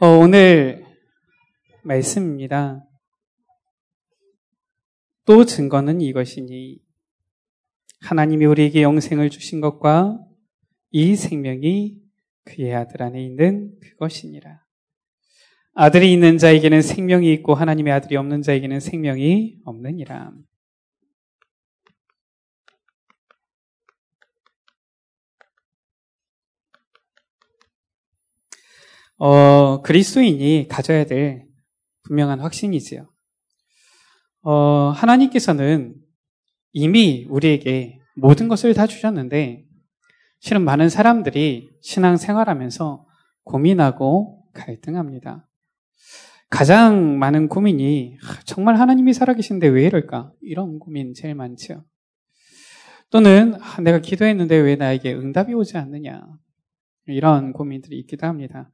어, 0.00 0.08
오늘 0.08 0.84
말씀입니다. 1.84 2.84
또 5.24 5.44
증거는 5.44 6.00
이것이니 6.00 6.80
하나님이 8.00 8.44
우리에게 8.44 8.82
영생을 8.82 9.30
주신 9.30 9.60
것과 9.60 10.18
이 10.90 11.14
생명이 11.14 12.02
그의 12.44 12.74
아들 12.74 13.04
안에 13.04 13.24
있는 13.24 13.78
그것이니라. 13.80 14.64
아들이 15.74 16.12
있는 16.12 16.38
자에게는 16.38 16.82
생명이 16.82 17.32
있고 17.34 17.54
하나님의 17.54 17.92
아들이 17.92 18.16
없는 18.16 18.42
자에게는 18.42 18.80
생명이 18.80 19.60
없느니라. 19.64 20.32
어, 29.16 29.82
그리스도인이 29.82 30.68
가져야 30.68 31.04
될 31.04 31.46
분명한 32.02 32.40
확신이지요. 32.40 33.08
어, 34.42 34.90
하나님께서는 34.90 35.94
이미 36.72 37.26
우리에게 37.28 38.00
모든 38.16 38.48
것을 38.48 38.74
다 38.74 38.86
주셨는데, 38.86 39.64
실은 40.40 40.62
많은 40.62 40.88
사람들이 40.88 41.70
신앙 41.80 42.16
생활하면서 42.16 43.06
고민하고 43.44 44.44
갈등합니다. 44.52 45.48
가장 46.50 47.18
많은 47.18 47.48
고민이 47.48 48.18
정말 48.44 48.78
하나님이 48.78 49.12
살아계신데 49.12 49.68
왜 49.68 49.86
이럴까? 49.86 50.32
이런 50.42 50.78
고민 50.78 51.14
제일 51.14 51.34
많죠. 51.34 51.84
또는 53.10 53.54
내가 53.82 54.00
기도했는데 54.00 54.56
왜 54.56 54.76
나에게 54.76 55.14
응답이 55.14 55.54
오지 55.54 55.78
않느냐? 55.78 56.26
이런 57.06 57.52
고민들이 57.52 57.98
있기도 58.00 58.26
합니다. 58.26 58.70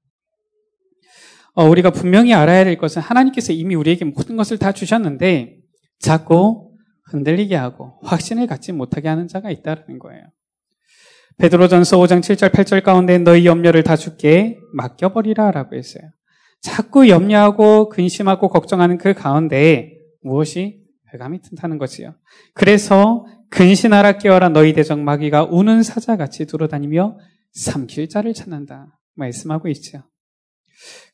어, 1.60 1.64
우리가 1.69 1.91
분명히 1.91 2.32
알아야 2.32 2.64
될 2.64 2.78
것은 2.78 3.02
하나님께서 3.02 3.52
이미 3.52 3.74
우리에게 3.74 4.06
모든 4.06 4.38
것을 4.38 4.56
다 4.56 4.73
주셨는데 4.73 5.59
자꾸 5.98 6.71
흔들리게 7.10 7.54
하고 7.54 7.98
확신을 8.02 8.46
갖지 8.46 8.73
못하게 8.73 9.09
하는 9.09 9.29
자가 9.29 9.51
있다는 9.51 9.98
거예요. 9.98 10.23
베드로전서 11.37 11.98
5장 11.98 12.20
7절 12.20 12.51
8절 12.51 12.82
가운데 12.82 13.18
너희 13.18 13.45
염려를 13.45 13.82
다 13.82 13.96
주께 13.96 14.57
맡겨버리라라고 14.73 15.76
했어요. 15.76 16.04
자꾸 16.62 17.10
염려하고 17.10 17.90
근심하고 17.90 18.48
걱정하는 18.48 18.96
그 18.96 19.13
가운데 19.13 19.98
무엇이 20.23 20.80
배감이 21.13 21.42
튼다는 21.42 21.76
거지요. 21.76 22.15
그래서 22.54 23.26
근신하라 23.51 24.16
깨어라 24.16 24.48
너희 24.48 24.73
대적 24.73 24.98
마귀가 24.98 25.45
우는 25.45 25.82
사자같이 25.82 26.46
돌아다니며 26.46 27.18
삼킬 27.52 28.09
자를 28.09 28.32
찾는다 28.32 28.98
말씀하고 29.15 29.68
있죠. 29.68 30.04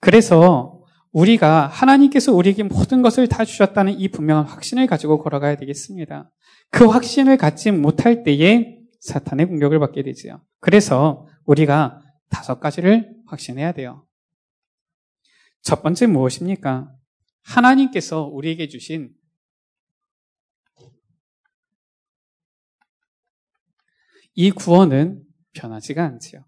그래서 0.00 0.82
우리가 1.12 1.66
하나님께서 1.66 2.32
우리에게 2.32 2.62
모든 2.62 3.00
것을 3.00 3.26
다 3.26 3.44
주셨다는 3.44 3.98
이 3.98 4.08
분명한 4.08 4.44
확신을 4.44 4.86
가지고 4.86 5.22
걸어가야 5.22 5.56
되겠습니다. 5.56 6.30
그 6.70 6.84
확신을 6.84 7.36
갖지 7.38 7.70
못할 7.70 8.22
때에 8.22 8.78
사탄의 9.00 9.46
공격을 9.46 9.78
받게 9.78 10.02
되지요. 10.02 10.42
그래서 10.60 11.26
우리가 11.44 12.02
다섯 12.28 12.60
가지를 12.60 13.14
확신해야 13.26 13.72
돼요. 13.72 14.06
첫 15.62 15.82
번째 15.82 16.06
무엇입니까? 16.06 16.92
하나님께서 17.44 18.24
우리에게 18.24 18.68
주신 18.68 19.14
이 24.34 24.50
구원은 24.50 25.24
변하지가 25.54 26.04
않지요. 26.04 26.44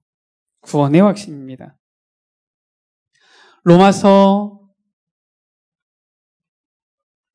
구원의 0.61 1.01
확신입니다. 1.01 1.78
로마서 3.69 4.63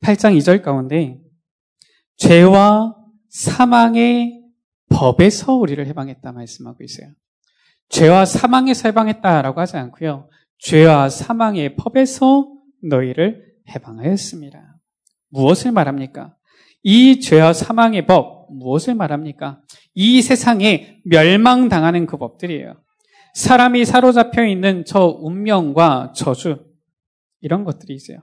8장 0.02 0.36
2절 0.40 0.64
가운데 0.64 1.22
죄와 2.18 2.96
사망의 3.30 4.42
법에서 4.90 5.54
우리를 5.54 5.86
해방했다 5.86 6.32
말씀하고 6.32 6.84
있어요. 6.84 7.14
죄와 7.90 8.26
사망에서 8.26 8.90
해방했다라고 8.90 9.62
하지 9.62 9.78
않고요. 9.78 10.28
죄와 10.58 11.10
사망의 11.10 11.76
법에서 11.76 12.52
너희를 12.90 13.54
해방하였습니다. 13.70 14.80
무엇을 15.30 15.72
말합니까? 15.72 16.36
이 16.82 17.20
죄와 17.20 17.54
사망의 17.54 18.08
법, 18.08 18.48
무엇을 18.52 18.96
말합니까? 18.96 19.62
이 19.94 20.24
세상에 20.24 21.00
멸망당하는 21.06 22.08
그 22.08 22.18
법들이에요. 22.18 22.82
사람이 23.34 23.86
사로잡혀 23.86 24.46
있는 24.46 24.86
저 24.86 25.06
운명과 25.06 26.14
저주, 26.16 26.66
이런 27.42 27.64
것들이 27.64 27.94
있어요. 27.94 28.20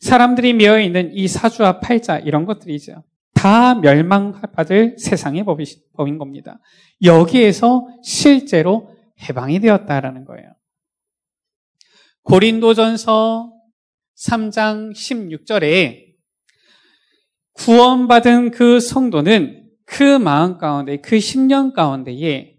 사람들이 0.00 0.54
매여 0.54 0.80
있는 0.80 1.10
이 1.12 1.28
사주와 1.28 1.80
팔자, 1.80 2.20
이런 2.20 2.44
것들이 2.44 2.74
있어요. 2.74 3.02
다 3.34 3.74
멸망받을 3.74 4.96
세상의 4.98 5.44
법인 5.44 6.18
겁니다. 6.18 6.60
여기에서 7.02 7.86
실제로 8.02 8.94
해방이 9.28 9.60
되었다라는 9.60 10.24
거예요. 10.24 10.52
고린도전서 12.22 13.52
3장 14.16 14.92
16절에 14.92 16.08
구원받은 17.54 18.52
그 18.52 18.80
성도는 18.80 19.68
그 19.84 20.02
마음 20.18 20.58
가운데, 20.58 20.98
그 20.98 21.16
10년 21.16 21.72
가운데에 21.72 22.57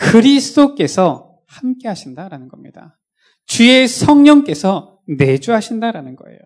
그리스도께서 0.00 1.38
함께 1.46 1.88
하신다라는 1.88 2.48
겁니다. 2.48 2.98
주의 3.44 3.86
성령께서 3.86 4.98
내주하신다라는 5.06 6.16
거예요. 6.16 6.38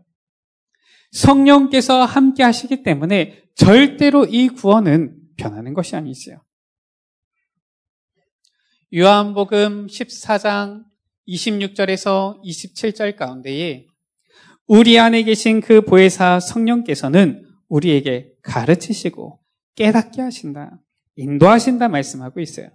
성령께서 1.12 2.04
함께 2.04 2.42
하시기 2.42 2.82
때문에 2.82 3.44
절대로 3.54 4.24
이 4.24 4.48
구원은 4.48 5.16
변하는 5.36 5.72
것이 5.74 5.94
아니지요. 5.94 6.42
요한복음 8.92 9.86
14장 9.86 10.84
26절에서 11.28 12.42
27절 12.42 13.16
가운데에 13.16 13.86
우리 14.66 14.98
안에 14.98 15.22
계신 15.22 15.60
그 15.60 15.82
보혜사 15.82 16.40
성령께서는 16.40 17.44
우리에게 17.68 18.32
가르치시고 18.42 19.40
깨닫게 19.74 20.22
하신다. 20.22 20.80
인도하신다 21.16 21.88
말씀하고 21.88 22.40
있어요. 22.40 22.70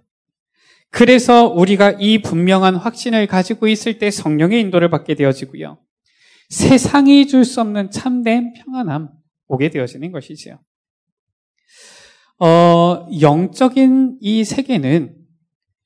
그래서 0.90 1.46
우리가 1.46 1.92
이 1.92 2.20
분명한 2.20 2.76
확신을 2.76 3.26
가지고 3.26 3.68
있을 3.68 3.98
때 3.98 4.10
성령의 4.10 4.60
인도를 4.60 4.90
받게 4.90 5.14
되어지고요. 5.14 5.78
세상이 6.48 7.28
줄 7.28 7.44
수 7.44 7.60
없는 7.60 7.90
참된 7.90 8.52
평안함 8.54 9.08
오게 9.46 9.70
되어지는 9.70 10.10
것이지요. 10.12 10.58
어, 12.40 13.06
영적인 13.20 14.18
이 14.20 14.44
세계는 14.44 15.14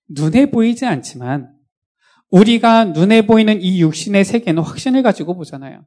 눈에 0.08 0.50
보이지 0.50 0.86
않지만 0.86 1.52
우리가 2.30 2.84
눈에 2.84 3.26
보이는 3.26 3.60
이 3.60 3.80
육신의 3.80 4.24
세계는 4.24 4.62
확신을 4.62 5.02
가지고 5.02 5.36
보잖아요. 5.36 5.84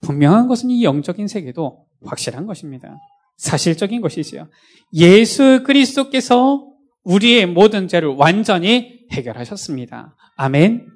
분명한 0.00 0.48
것은 0.48 0.70
이 0.70 0.84
영적인 0.84 1.28
세계도 1.28 1.86
확실한 2.04 2.46
것입니다. 2.46 2.96
사실적인 3.36 4.00
것이지요. 4.00 4.48
예수 4.94 5.62
그리스도께서 5.64 6.71
우리의 7.04 7.46
모든 7.46 7.88
죄를 7.88 8.08
완전히 8.08 9.00
해결하셨습니다. 9.10 10.16
아멘. 10.36 10.86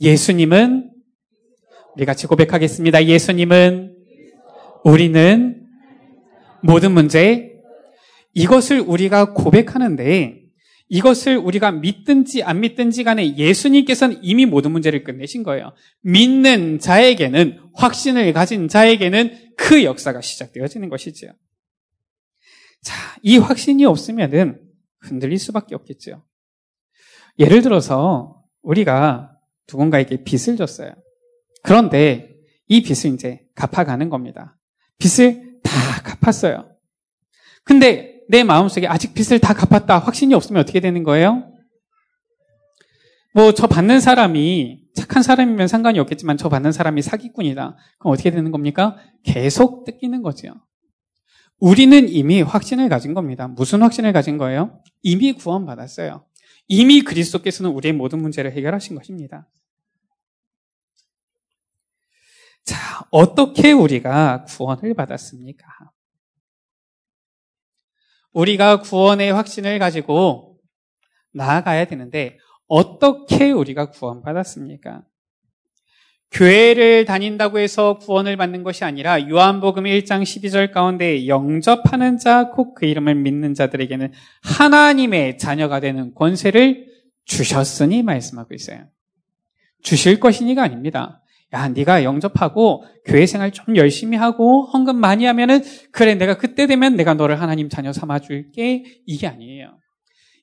예수님은 0.00 0.90
우리 1.96 2.04
같이 2.04 2.26
고백하겠습니다. 2.26 3.06
예수님은 3.06 3.96
우리는 4.84 5.66
모든 6.62 6.92
문제 6.92 7.52
이것을 8.34 8.80
우리가 8.80 9.32
고백하는데 9.32 10.38
이것을 10.90 11.36
우리가 11.36 11.72
믿든지 11.72 12.42
안 12.42 12.60
믿든지 12.60 13.04
간에 13.04 13.36
예수님께서는 13.36 14.20
이미 14.22 14.46
모든 14.46 14.70
문제를 14.72 15.04
끝내신 15.04 15.42
거예요. 15.42 15.72
믿는 16.02 16.78
자에게는 16.78 17.58
확신을 17.74 18.32
가진 18.32 18.68
자에게는 18.68 19.52
그 19.56 19.84
역사가 19.84 20.20
시작되어지는 20.20 20.88
것이지요. 20.88 21.32
자, 22.82 22.94
이 23.22 23.38
확신이 23.38 23.84
없으면은 23.84 24.67
흔들릴 25.00 25.38
수밖에 25.38 25.74
없겠죠. 25.74 26.24
예를 27.38 27.62
들어서 27.62 28.42
우리가 28.62 29.36
누군가에게 29.70 30.24
빚을 30.24 30.56
줬어요. 30.56 30.92
그런데 31.62 32.34
이 32.66 32.82
빚을 32.82 33.14
이제 33.14 33.40
갚아가는 33.54 34.08
겁니다. 34.08 34.58
빚을 34.98 35.60
다 35.62 36.02
갚았어요. 36.02 36.68
근데 37.64 38.20
내 38.28 38.44
마음속에 38.44 38.86
아직 38.86 39.14
빚을 39.14 39.38
다 39.40 39.54
갚았다 39.54 39.98
확신이 39.98 40.34
없으면 40.34 40.62
어떻게 40.62 40.80
되는 40.80 41.02
거예요? 41.02 41.52
뭐 43.34 43.52
저 43.52 43.66
받는 43.66 44.00
사람이 44.00 44.88
착한 44.94 45.22
사람이면 45.22 45.68
상관이 45.68 45.98
없겠지만 46.00 46.36
저 46.36 46.48
받는 46.48 46.72
사람이 46.72 47.02
사기꾼이다. 47.02 47.76
그럼 47.98 48.12
어떻게 48.12 48.30
되는 48.30 48.50
겁니까? 48.50 48.96
계속 49.22 49.84
뜯기는 49.84 50.22
거죠. 50.22 50.54
우리는 51.58 52.08
이미 52.08 52.42
확신을 52.42 52.88
가진 52.88 53.14
겁니다. 53.14 53.48
무슨 53.48 53.82
확신을 53.82 54.12
가진 54.12 54.38
거예요? 54.38 54.82
이미 55.02 55.32
구원받았어요. 55.32 56.24
이미 56.68 57.00
그리스도께서는 57.02 57.70
우리의 57.72 57.94
모든 57.94 58.20
문제를 58.20 58.52
해결하신 58.52 58.96
것입니다. 58.96 59.48
어떻게 63.10 63.72
우리가 63.72 64.44
구원을 64.44 64.94
받았습니까? 64.94 65.66
우리가 68.32 68.82
구원의 68.82 69.32
확신을 69.32 69.78
가지고 69.78 70.60
나아가야 71.32 71.86
되는데 71.86 72.38
어떻게 72.66 73.50
우리가 73.50 73.90
구원받았습니까? 73.90 75.07
교회를 76.30 77.04
다닌다고 77.06 77.58
해서 77.58 77.98
구원을 77.98 78.36
받는 78.36 78.62
것이 78.62 78.84
아니라 78.84 79.28
요한복음 79.28 79.84
1장 79.84 80.22
12절 80.22 80.72
가운데 80.72 81.26
영접하는 81.26 82.18
자, 82.18 82.50
곧그 82.50 82.84
이름을 82.86 83.14
믿는 83.14 83.54
자들에게는 83.54 84.12
하나님의 84.42 85.38
자녀가 85.38 85.80
되는 85.80 86.14
권세를 86.14 86.86
주셨으니 87.24 88.02
말씀하고 88.02 88.54
있어요. 88.54 88.84
주실 89.82 90.20
것이니가 90.20 90.62
아닙니다. 90.62 91.22
야, 91.54 91.68
네가 91.68 92.04
영접하고 92.04 92.84
교회 93.06 93.24
생활 93.24 93.52
좀 93.52 93.76
열심히 93.76 94.18
하고 94.18 94.66
헌금 94.66 94.96
많이 94.96 95.24
하면은 95.24 95.62
그래 95.92 96.14
내가 96.14 96.36
그때 96.36 96.66
되면 96.66 96.94
내가 96.94 97.14
너를 97.14 97.40
하나님 97.40 97.70
자녀 97.70 97.92
삼아 97.92 98.18
줄게. 98.18 98.84
이게 99.06 99.26
아니에요. 99.26 99.78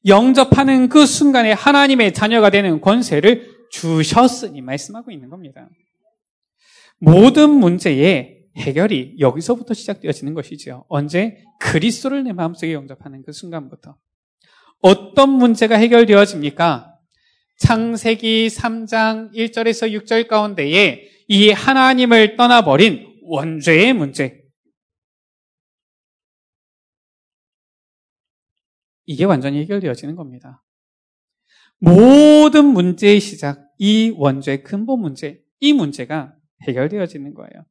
영접하는 0.08 0.90
그 0.90 1.06
순간에 1.06 1.52
하나님의 1.52 2.14
자녀가 2.14 2.50
되는 2.50 2.82
권세를 2.82 3.55
주셨으니 3.72 4.62
말씀하고 4.62 5.12
있는 5.12 5.30
겁니다. 5.30 5.70
모든 7.00 7.50
문제의 7.50 8.46
해결이 8.58 9.18
여기서부터 9.20 9.74
시작되어지는 9.74 10.34
것이지요. 10.34 10.86
언제 10.88 11.44
그리스도를 11.60 12.24
내 12.24 12.34
마음속에 12.34 12.74
영접하는 12.74 13.24
그 13.24 13.32
순간부터 13.32 13.98
어떤 14.82 15.30
문제가 15.30 15.76
해결되어집니까? 15.76 16.94
창세기 17.58 18.48
3장 18.48 19.34
1절에서 19.34 19.92
6절 20.02 20.28
가운데에 20.28 21.10
이 21.28 21.52
하나님을 21.52 22.36
떠나버린 22.36 23.20
원죄의 23.24 23.94
문제. 23.94 24.44
이게 29.06 29.24
완전히 29.24 29.60
해결되어지는 29.60 30.16
겁니다. 30.16 30.65
모든 31.80 32.66
문제의 32.66 33.20
시작, 33.20 33.70
이 33.78 34.14
원죄의 34.16 34.64
근본 34.64 35.02
문제, 35.02 35.42
이 35.60 35.74
문제가 35.74 36.34
해결되어지는 36.68 37.34
거예요. 37.34 37.66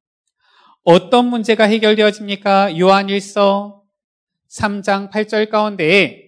어떤 0.84 1.26
문제가 1.26 1.64
해결되어집니까? 1.64 2.78
요한일서 2.78 3.82
3장 4.50 5.10
8절 5.10 5.48
가운데에 5.48 6.24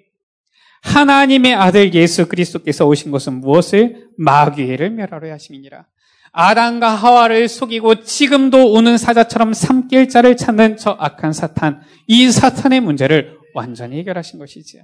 하나님의 0.83 1.55
아들 1.55 1.93
예수 1.95 2.29
그리스도께서 2.29 2.87
오신 2.87 3.11
것은 3.11 3.41
무엇을 3.41 4.09
마귀를 4.17 4.91
멸하려 4.91 5.33
하심이니라. 5.33 5.87
아담과 6.33 6.91
하와를 6.91 7.49
속이고 7.49 8.03
지금도 8.03 8.73
오는 8.73 8.99
사자처럼 8.99 9.53
삼킬 9.53 10.09
자를 10.09 10.37
찾는 10.37 10.77
저 10.77 10.91
악한 10.91 11.33
사탄, 11.33 11.81
이 12.07 12.31
사탄의 12.31 12.81
문제를 12.81 13.39
완전히 13.55 13.99
해결하신 13.99 14.39
것이지요. 14.39 14.83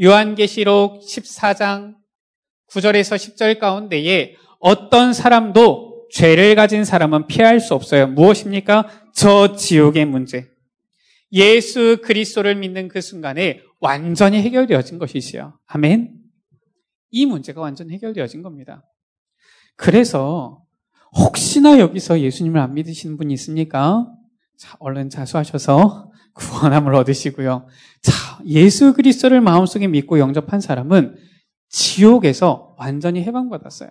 요한계시록 0.00 1.02
14장 1.02 1.94
9절에서 2.70 3.16
10절 3.16 3.58
가운데에 3.58 4.36
어떤 4.58 5.12
사람도 5.12 6.08
죄를 6.10 6.54
가진 6.54 6.84
사람은 6.84 7.26
피할 7.26 7.60
수 7.60 7.74
없어요. 7.74 8.06
무엇입니까? 8.06 8.88
저 9.14 9.56
지옥의 9.56 10.04
문제. 10.06 10.48
예수 11.32 11.98
그리스도를 12.02 12.54
믿는 12.56 12.88
그 12.88 13.00
순간에 13.00 13.62
완전히 13.80 14.40
해결되어진 14.42 14.98
것이지요. 14.98 15.58
아멘. 15.66 16.14
이 17.10 17.26
문제가 17.26 17.60
완전히 17.60 17.94
해결되어진 17.94 18.42
겁니다. 18.42 18.84
그래서 19.76 20.62
혹시나 21.14 21.78
여기서 21.78 22.20
예수님을 22.20 22.60
안 22.60 22.74
믿으시는 22.74 23.16
분이 23.16 23.34
있습니까? 23.34 24.06
자, 24.58 24.76
얼른 24.78 25.10
자수하셔서 25.10 26.10
구원함을 26.34 26.94
얻으시고요. 26.94 27.66
자, 28.02 28.12
예수 28.46 28.92
그리스도를 28.94 29.40
마음속에 29.40 29.86
믿고 29.86 30.18
영접한 30.18 30.60
사람은 30.60 31.16
지옥에서 31.68 32.74
완전히 32.78 33.22
해방받았어요. 33.22 33.90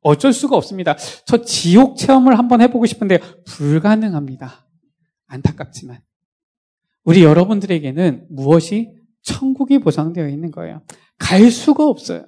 어쩔 0.00 0.32
수가 0.32 0.56
없습니다. 0.56 0.96
저 1.26 1.42
지옥 1.42 1.96
체험을 1.96 2.38
한번 2.38 2.60
해보고 2.62 2.86
싶은데 2.86 3.18
불가능합니다. 3.46 4.66
안타깝지만. 5.26 6.00
우리 7.04 7.22
여러분들에게는 7.22 8.26
무엇이 8.30 8.92
천국이 9.22 9.78
보장되어 9.78 10.28
있는 10.28 10.50
거예요. 10.50 10.82
갈 11.18 11.50
수가 11.50 11.86
없어요. 11.86 12.24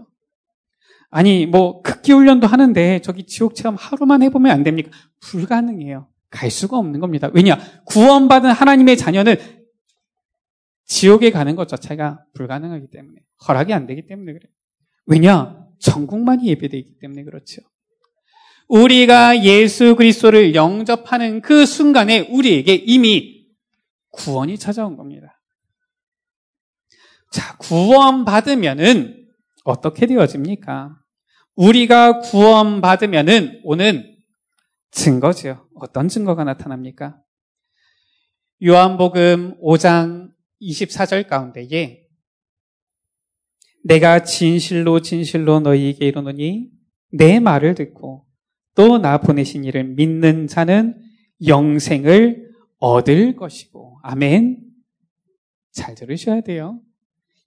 아니, 1.10 1.46
뭐, 1.46 1.82
극기 1.82 2.12
훈련도 2.12 2.46
하는데 2.46 3.00
저기 3.00 3.26
지옥 3.26 3.54
체험 3.54 3.74
하루만 3.78 4.22
해보면 4.22 4.52
안 4.52 4.62
됩니까? 4.62 4.90
불가능해요. 5.20 6.06
갈 6.30 6.50
수가 6.50 6.78
없는 6.78 7.00
겁니다. 7.00 7.28
왜냐? 7.32 7.58
구원받은 7.86 8.50
하나님의 8.50 8.96
자녀는 8.96 9.36
지옥에 10.90 11.30
가는 11.30 11.54
것 11.54 11.68
자체가 11.68 12.24
불가능하기 12.34 12.88
때문에, 12.90 13.20
허락이 13.46 13.72
안 13.72 13.86
되기 13.86 14.08
때문에 14.08 14.32
그래요. 14.32 14.52
왜냐? 15.06 15.64
전국만이 15.78 16.48
예배되기 16.48 16.98
때문에 17.00 17.22
그렇죠. 17.22 17.62
우리가 18.66 19.44
예수 19.44 19.94
그리스도를 19.94 20.56
영접하는 20.56 21.42
그 21.42 21.64
순간에 21.64 22.20
우리에게 22.28 22.74
이미 22.74 23.46
구원이 24.10 24.58
찾아온 24.58 24.96
겁니다. 24.96 25.40
자, 27.30 27.56
구원받으면은 27.58 29.28
어떻게 29.64 30.06
되어집니까? 30.06 30.96
우리가 31.54 32.18
구원받으면은 32.18 33.60
오는 33.62 34.16
증거지요. 34.90 35.68
어떤 35.76 36.08
증거가 36.08 36.42
나타납니까? 36.42 37.16
요한복음 38.64 39.60
5장 39.62 40.30
24절 40.60 41.26
가운데에 41.26 42.06
내가 43.84 44.22
진실로 44.24 45.00
진실로 45.00 45.60
너희에게 45.60 46.06
이르노니 46.06 46.70
내 47.12 47.40
말을 47.40 47.74
듣고 47.74 48.26
또 48.74 48.98
나 48.98 49.18
보내신 49.18 49.64
이를 49.64 49.84
믿는 49.84 50.46
자는 50.46 50.96
영생을 51.46 52.50
얻을 52.78 53.36
것이고 53.36 53.98
아멘. 54.02 54.58
잘 55.72 55.94
들으셔야 55.94 56.40
돼요. 56.42 56.80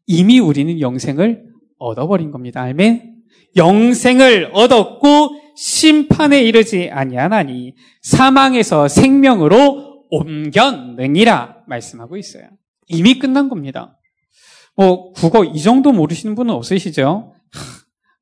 이미 0.05 0.39
우리는 0.39 0.79
영생을 0.79 1.45
얻어버린 1.77 2.31
겁니다. 2.31 2.61
아멘. 2.63 3.23
영생을 3.55 4.51
얻었고 4.53 5.29
심판에 5.55 6.41
이르지 6.43 6.89
아니하나니 6.89 7.75
사망에서 8.01 8.87
생명으로 8.87 10.07
옮겼느니라 10.09 11.63
말씀하고 11.67 12.17
있어요. 12.17 12.49
이미 12.87 13.19
끝난 13.19 13.49
겁니다. 13.49 13.99
뭐 14.75 15.11
국어 15.13 15.43
이 15.43 15.61
정도 15.61 15.91
모르시는 15.91 16.35
분은 16.35 16.53
없으시죠? 16.53 17.33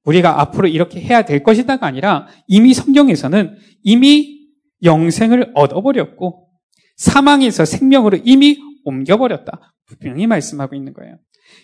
우리가 0.04 0.42
앞으로 0.42 0.68
이렇게 0.68 1.00
해야 1.00 1.24
될 1.24 1.44
것이다가 1.44 1.86
아니라 1.86 2.28
이미 2.48 2.74
성경에서는 2.74 3.58
이미 3.84 4.48
영생을 4.84 5.52
얻어버렸고 5.54 6.50
사망에서 6.98 7.66
생명으로 7.66 8.20
이미 8.24 8.58
옮겨버렸다. 8.84 9.76
분명히 9.86 10.28
말씀하고 10.28 10.76
있는 10.76 10.94
거예요. 10.94 11.18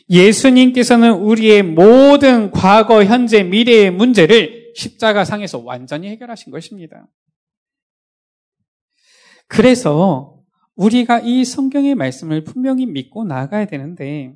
예수님께서는 0.10 1.14
우리의 1.14 1.64
모든 1.64 2.52
과거, 2.52 3.04
현재, 3.04 3.44
미래의 3.44 3.92
문제를 3.92 4.74
십자가 4.76 5.26
상에서 5.26 5.60
완전히 5.60 6.10
해결하신 6.10 6.52
것입니다. 6.52 7.08
그래서 9.48 10.37
우리가 10.78 11.20
이 11.20 11.44
성경의 11.44 11.96
말씀을 11.96 12.44
분명히 12.44 12.86
믿고 12.86 13.26
나아가야 13.26 13.66
되는데 13.66 14.36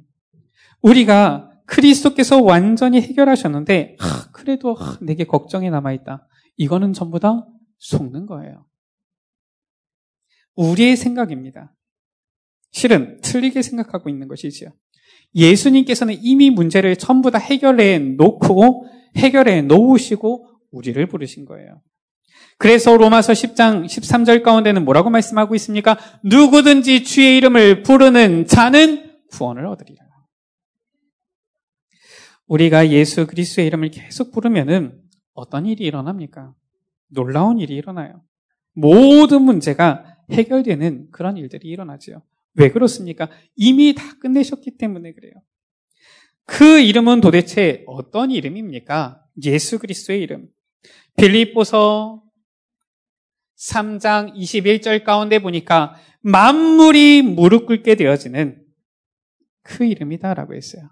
우리가 0.81 1.51
그리스도께서 1.65 2.41
완전히 2.41 2.99
해결하셨는데 2.99 3.95
하, 3.99 4.31
그래도 4.31 4.73
하, 4.73 4.97
내게 5.01 5.23
걱정이 5.23 5.69
남아 5.69 5.93
있다. 5.93 6.27
이거는 6.57 6.93
전부 6.93 7.19
다 7.19 7.47
속는 7.77 8.25
거예요. 8.25 8.65
우리의 10.55 10.97
생각입니다. 10.97 11.73
실은 12.71 13.19
틀리게 13.21 13.61
생각하고 13.61 14.09
있는 14.09 14.27
것이지요. 14.27 14.71
예수님께서는 15.35 16.15
이미 16.21 16.49
문제를 16.49 16.95
전부 16.97 17.31
다 17.31 17.37
해결해 17.37 17.99
놓고 17.99 18.87
해결해 19.15 19.61
놓으시고 19.61 20.49
우리를 20.71 21.05
부르신 21.07 21.45
거예요. 21.45 21.81
그래서 22.57 22.95
로마서 22.95 23.33
10장 23.33 23.85
13절 23.85 24.43
가운데는 24.43 24.85
뭐라고 24.85 25.09
말씀하고 25.09 25.55
있습니까? 25.55 25.97
누구든지 26.23 27.03
주의 27.03 27.37
이름을 27.37 27.83
부르는 27.83 28.45
자는 28.45 29.19
구원을 29.31 29.65
얻으리라. 29.65 30.05
우리가 32.47 32.89
예수 32.89 33.25
그리스도의 33.27 33.67
이름을 33.67 33.91
계속 33.91 34.31
부르면은 34.31 35.01
어떤 35.33 35.65
일이 35.65 35.85
일어납니까? 35.85 36.53
놀라운 37.07 37.59
일이 37.59 37.75
일어나요. 37.75 38.21
모든 38.73 39.41
문제가 39.43 40.17
해결되는 40.31 41.11
그런 41.11 41.37
일들이 41.37 41.69
일어나죠. 41.69 42.21
왜 42.55 42.69
그렇습니까? 42.69 43.29
이미 43.55 43.95
다 43.95 44.03
끝내셨기 44.19 44.77
때문에 44.77 45.13
그래요. 45.13 45.33
그 46.45 46.79
이름은 46.79 47.21
도대체 47.21 47.83
어떤 47.87 48.31
이름입니까? 48.31 49.23
예수 49.43 49.79
그리스도의 49.79 50.21
이름. 50.21 50.49
빌립보서 51.15 52.21
3장 53.61 54.35
21절 54.35 55.03
가운데 55.03 55.39
보니까 55.39 55.95
만물이 56.21 57.21
무릎 57.21 57.67
꿇게 57.67 57.95
되어지는 57.95 58.65
그 59.61 59.85
이름이다라고 59.85 60.55
했어요. 60.55 60.89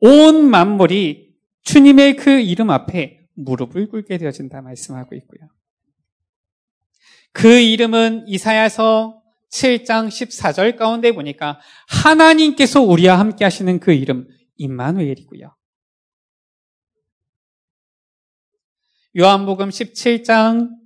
온 0.00 0.50
만물이 0.50 1.34
주님의 1.62 2.16
그 2.16 2.40
이름 2.40 2.70
앞에 2.70 3.20
무릎을 3.34 3.88
꿇게 3.88 4.18
되어진다 4.18 4.60
말씀하고 4.60 5.14
있고요. 5.16 5.48
그 7.32 7.48
이름은 7.48 8.28
이사야서 8.28 9.22
7장 9.50 10.08
14절 10.08 10.76
가운데 10.76 11.12
보니까 11.12 11.60
하나님께서 11.88 12.80
우리와 12.82 13.18
함께 13.18 13.44
하시는 13.44 13.78
그 13.78 13.92
이름 13.92 14.28
임마누엘이고요. 14.56 15.54
요한복음 19.16 19.68
17장 19.68 20.83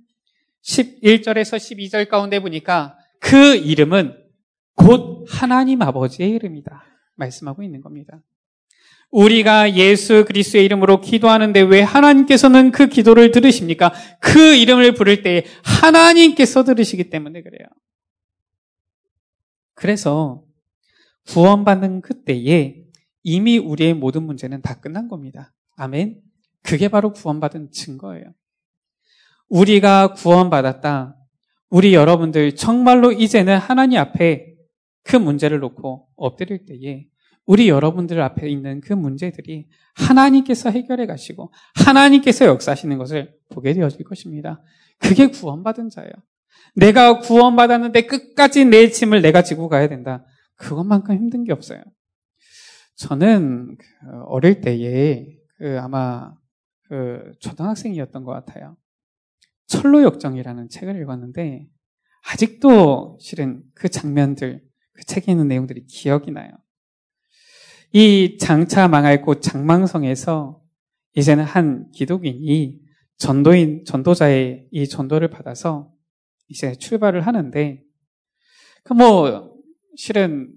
11절에서 0.69 1.57
12절 1.57 2.07
가운데 2.09 2.39
보니까 2.39 2.97
그 3.19 3.55
이름은 3.55 4.15
곧 4.75 5.25
하나님 5.27 5.81
아버지의 5.81 6.29
이름이다. 6.29 6.83
말씀하고 7.15 7.63
있는 7.63 7.81
겁니다. 7.81 8.21
우리가 9.11 9.75
예수 9.75 10.23
그리스도의 10.25 10.65
이름으로 10.65 11.01
기도하는데 11.01 11.61
왜 11.61 11.81
하나님께서는 11.81 12.71
그 12.71 12.87
기도를 12.87 13.31
들으십니까? 13.31 13.91
그 14.21 14.55
이름을 14.55 14.93
부를 14.93 15.23
때 15.23 15.45
하나님께서 15.63 16.63
들으시기 16.63 17.09
때문에 17.09 17.41
그래요. 17.41 17.67
그래서 19.73 20.43
구원받는 21.27 22.01
그때에 22.01 22.83
이미 23.23 23.57
우리의 23.57 23.95
모든 23.95 24.23
문제는 24.23 24.61
다 24.61 24.79
끝난 24.79 25.07
겁니다. 25.07 25.53
아멘. 25.75 26.21
그게 26.61 26.87
바로 26.87 27.11
구원받은 27.11 27.71
증거예요. 27.71 28.33
우리가 29.49 30.13
구원받았다. 30.13 31.15
우리 31.69 31.93
여러분들 31.93 32.55
정말로 32.55 33.11
이제는 33.11 33.57
하나님 33.57 33.99
앞에 33.99 34.55
그 35.03 35.15
문제를 35.15 35.59
놓고 35.59 36.07
엎드릴 36.15 36.65
때에 36.65 37.05
우리 37.45 37.67
여러분들 37.67 38.21
앞에 38.21 38.47
있는 38.47 38.79
그 38.79 38.93
문제들이 38.93 39.67
하나님께서 39.95 40.69
해결해 40.69 41.07
가시고 41.07 41.51
하나님께서 41.83 42.45
역사하시는 42.45 42.95
것을 42.99 43.33
보게 43.49 43.73
되어질 43.73 44.03
것입니다. 44.05 44.61
그게 44.99 45.27
구원받은 45.27 45.89
자예요. 45.89 46.11
내가 46.75 47.19
구원받았는데 47.19 48.03
끝까지 48.03 48.65
내 48.65 48.89
짐을 48.89 49.21
내가 49.21 49.41
지고 49.41 49.67
가야 49.67 49.87
된다. 49.87 50.25
그것만큼 50.57 51.15
힘든 51.15 51.43
게 51.43 51.51
없어요. 51.51 51.81
저는 52.97 53.77
그 53.77 53.85
어릴 54.27 54.61
때에 54.61 55.25
그 55.57 55.79
아마 55.79 56.33
그 56.87 57.31
초등학생이었던 57.39 58.23
것 58.23 58.31
같아요. 58.31 58.75
철로 59.69 60.03
역정이라는 60.03 60.69
책을 60.69 60.99
읽었는데 61.01 61.67
아직도 62.27 63.17
실은 63.21 63.63
그 63.73 63.87
장면들, 63.87 64.61
그 64.93 65.03
책에 65.05 65.31
있는 65.31 65.47
내용들이 65.47 65.85
기억이 65.85 66.31
나요. 66.31 66.51
이 67.93 68.37
장차 68.39 68.87
망할 68.87 69.21
곳 69.21 69.41
장망성에서 69.41 70.61
이제는 71.15 71.43
한 71.43 71.89
기독인이 71.91 72.79
전도인, 73.17 73.85
전도자의 73.85 74.67
이 74.71 74.87
전도를 74.87 75.29
받아서 75.29 75.91
이제 76.47 76.75
출발을 76.75 77.21
하는데, 77.21 77.83
그 78.83 78.93
뭐, 78.93 79.55
실은 79.95 80.51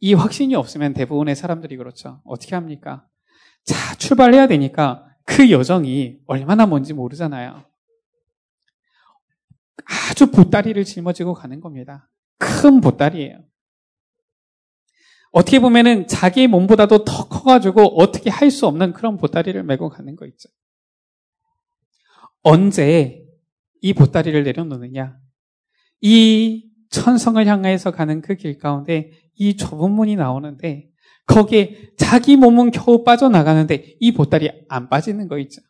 이 0.00 0.14
확신이 0.14 0.54
없으면 0.54 0.94
대부분의 0.94 1.36
사람들이 1.36 1.76
그렇죠. 1.76 2.20
어떻게 2.24 2.54
합니까? 2.54 3.06
자, 3.64 3.94
출발해야 3.96 4.48
되니까 4.48 5.06
그 5.24 5.50
여정이 5.50 6.18
얼마나 6.26 6.66
먼지 6.66 6.92
모르잖아요. 6.92 7.71
아주 9.84 10.30
보따리를 10.30 10.82
짊어지고 10.84 11.34
가는 11.34 11.60
겁니다. 11.60 12.10
큰 12.38 12.80
보따리예요. 12.80 13.44
어떻게 15.32 15.58
보면은 15.60 16.06
자기 16.06 16.46
몸보다도 16.46 17.04
더 17.04 17.28
커가지고 17.28 17.98
어떻게 18.00 18.28
할 18.30 18.50
수 18.50 18.66
없는 18.66 18.92
그런 18.92 19.16
보따리를 19.16 19.62
메고 19.62 19.88
가는 19.88 20.14
거 20.14 20.26
있죠. 20.26 20.48
언제 22.42 23.24
이 23.80 23.94
보따리를 23.94 24.42
내려놓느냐? 24.44 25.16
이 26.02 26.70
천성을 26.90 27.44
향해서 27.46 27.90
가는 27.92 28.20
그 28.20 28.36
길 28.36 28.58
가운데 28.58 29.10
이 29.34 29.56
좁은 29.56 29.90
문이 29.90 30.16
나오는데 30.16 30.90
거기에 31.26 31.92
자기 31.96 32.36
몸은 32.36 32.70
겨우 32.72 33.04
빠져나가는데 33.04 33.96
이 34.00 34.12
보따리 34.12 34.50
안 34.68 34.88
빠지는 34.88 35.28
거 35.28 35.38
있죠. 35.38 35.62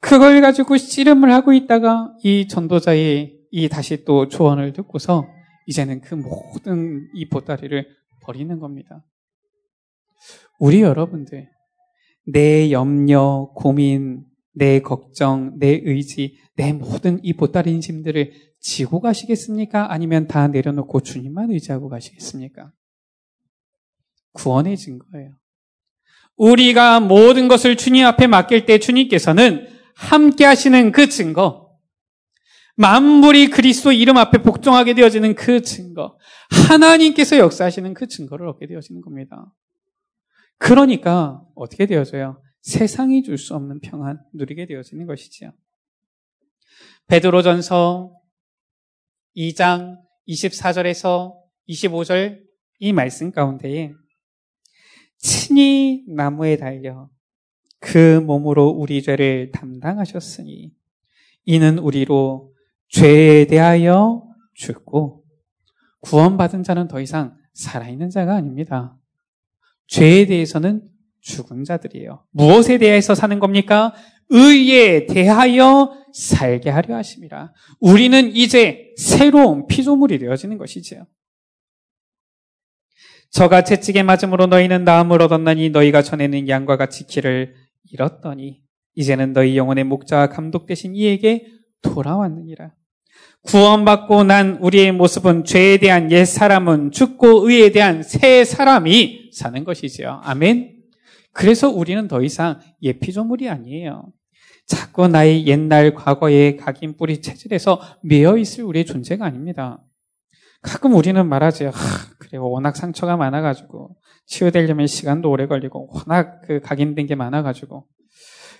그걸 0.00 0.40
가지고 0.40 0.76
씨름을 0.76 1.32
하고 1.32 1.52
있다가 1.52 2.14
이 2.22 2.48
전도자의 2.48 3.38
이 3.50 3.68
다시 3.68 4.04
또 4.04 4.28
조언을 4.28 4.72
듣고서 4.72 5.26
이제는 5.66 6.00
그 6.00 6.14
모든 6.14 7.08
이 7.14 7.28
보따리를 7.28 7.86
버리는 8.22 8.58
겁니다. 8.58 9.04
우리 10.58 10.82
여러분들, 10.82 11.48
내 12.26 12.70
염려, 12.70 13.50
고민, 13.54 14.24
내 14.52 14.80
걱정, 14.80 15.58
내 15.58 15.80
의지, 15.84 16.38
내 16.56 16.72
모든 16.72 17.18
이 17.22 17.32
보따리 17.32 17.80
짐들을 17.80 18.32
지고 18.60 19.00
가시겠습니까? 19.00 19.92
아니면 19.92 20.26
다 20.26 20.48
내려놓고 20.48 21.00
주님만 21.00 21.50
의지하고 21.50 21.88
가시겠습니까? 21.88 22.72
구원의 24.32 24.76
증거예요. 24.76 25.32
우리가 26.36 27.00
모든 27.00 27.48
것을 27.48 27.76
주님 27.76 28.06
앞에 28.06 28.26
맡길 28.26 28.66
때 28.66 28.78
주님께서는 28.78 29.79
함께 30.00 30.46
하시는 30.46 30.92
그 30.92 31.08
증거, 31.10 31.78
만물이 32.76 33.50
그리스도 33.50 33.92
이름 33.92 34.16
앞에 34.16 34.38
복종하게 34.38 34.94
되어지는 34.94 35.34
그 35.34 35.60
증거, 35.60 36.18
하나님께서 36.68 37.36
역사하시는 37.36 37.92
그 37.92 38.08
증거를 38.08 38.48
얻게 38.48 38.66
되어지는 38.66 39.02
겁니다. 39.02 39.54
그러니까 40.56 41.44
어떻게 41.54 41.84
되어져요? 41.84 42.42
세상이 42.62 43.22
줄 43.22 43.36
수 43.36 43.54
없는 43.54 43.80
평안 43.80 44.18
누리게 44.32 44.66
되어지는 44.66 45.06
것이지요. 45.06 45.52
베드로전서 47.06 48.10
2장 49.36 49.98
24절에서 50.28 51.34
25절 51.68 52.40
이 52.78 52.92
말씀 52.94 53.30
가운데에 53.32 53.92
친히 55.18 56.04
나무에 56.08 56.56
달려 56.56 57.10
그 57.80 58.20
몸으로 58.20 58.68
우리 58.68 59.02
죄를 59.02 59.50
담당하셨으니 59.52 60.72
이는 61.44 61.78
우리로 61.78 62.54
죄에 62.88 63.46
대하여 63.46 64.22
죽고 64.54 65.24
구원받은 66.00 66.62
자는 66.62 66.88
더 66.88 67.00
이상 67.00 67.36
살아있는 67.54 68.10
자가 68.10 68.36
아닙니다. 68.36 68.96
죄에 69.86 70.26
대해서는 70.26 70.82
죽은 71.20 71.64
자들이에요. 71.64 72.24
무엇에 72.30 72.78
대해서 72.78 73.14
사는 73.14 73.38
겁니까? 73.38 73.94
의에 74.28 75.06
대하여 75.06 75.92
살게 76.12 76.70
하려 76.70 76.96
하십니다. 76.96 77.52
우리는 77.80 78.30
이제 78.34 78.92
새로운 78.96 79.66
피조물이 79.66 80.18
되어지는 80.18 80.58
것이지요. 80.58 81.06
저가 83.30 83.62
채찍에 83.64 84.02
맞음으로 84.02 84.46
너희는 84.46 84.84
나음을 84.84 85.22
얻었나니 85.22 85.70
너희가 85.70 86.02
전에는 86.02 86.48
양과 86.48 86.76
같이 86.76 87.06
길을 87.06 87.54
잃었더니 87.90 88.62
이제는 88.94 89.32
너희 89.32 89.56
영혼의 89.56 89.84
목자와 89.84 90.28
감독 90.28 90.66
되신 90.66 90.94
이에게 90.94 91.46
돌아왔느니라. 91.82 92.72
구원받고 93.42 94.24
난 94.24 94.58
우리의 94.60 94.92
모습은 94.92 95.44
죄에 95.44 95.78
대한 95.78 96.12
옛 96.12 96.24
사람은 96.24 96.90
죽고 96.90 97.48
의에 97.48 97.70
대한 97.70 98.02
새 98.02 98.44
사람이 98.44 99.30
사는 99.32 99.64
것이지요. 99.64 100.20
아멘. 100.22 100.76
그래서 101.32 101.70
우리는 101.70 102.06
더 102.08 102.22
이상 102.22 102.60
옛 102.82 102.98
피조물이 102.98 103.48
아니에요. 103.48 104.12
자꾸 104.66 105.08
나의 105.08 105.46
옛날 105.46 105.94
과거의 105.94 106.56
각인 106.56 106.96
뿌리 106.96 107.20
체질에서 107.20 107.80
매여 108.02 108.36
있을 108.36 108.64
우리의 108.64 108.84
존재가 108.84 109.24
아닙니다. 109.24 109.82
가끔 110.62 110.94
우리는 110.94 111.26
말하지, 111.26 111.66
아, 111.66 111.72
그래, 112.18 112.38
워낙 112.38 112.76
상처가 112.76 113.16
많아가지고, 113.16 113.96
치유되려면 114.30 114.86
시간도 114.86 115.28
오래 115.28 115.46
걸리고, 115.46 115.90
워낙 115.92 116.40
그 116.46 116.60
각인된 116.60 117.06
게 117.06 117.14
많아가지고. 117.16 117.84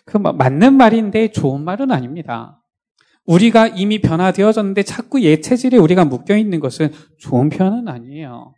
그 0.04 0.18
맞는 0.18 0.74
말인데 0.74 1.30
좋은 1.30 1.62
말은 1.62 1.92
아닙니다. 1.92 2.60
우리가 3.24 3.68
이미 3.68 4.00
변화되어졌는데 4.00 4.82
자꾸 4.82 5.22
옛 5.22 5.40
체질에 5.40 5.78
우리가 5.78 6.04
묶여 6.04 6.36
있는 6.36 6.58
것은 6.58 6.90
좋은 7.18 7.48
표현은 7.48 7.86
아니에요. 7.86 8.54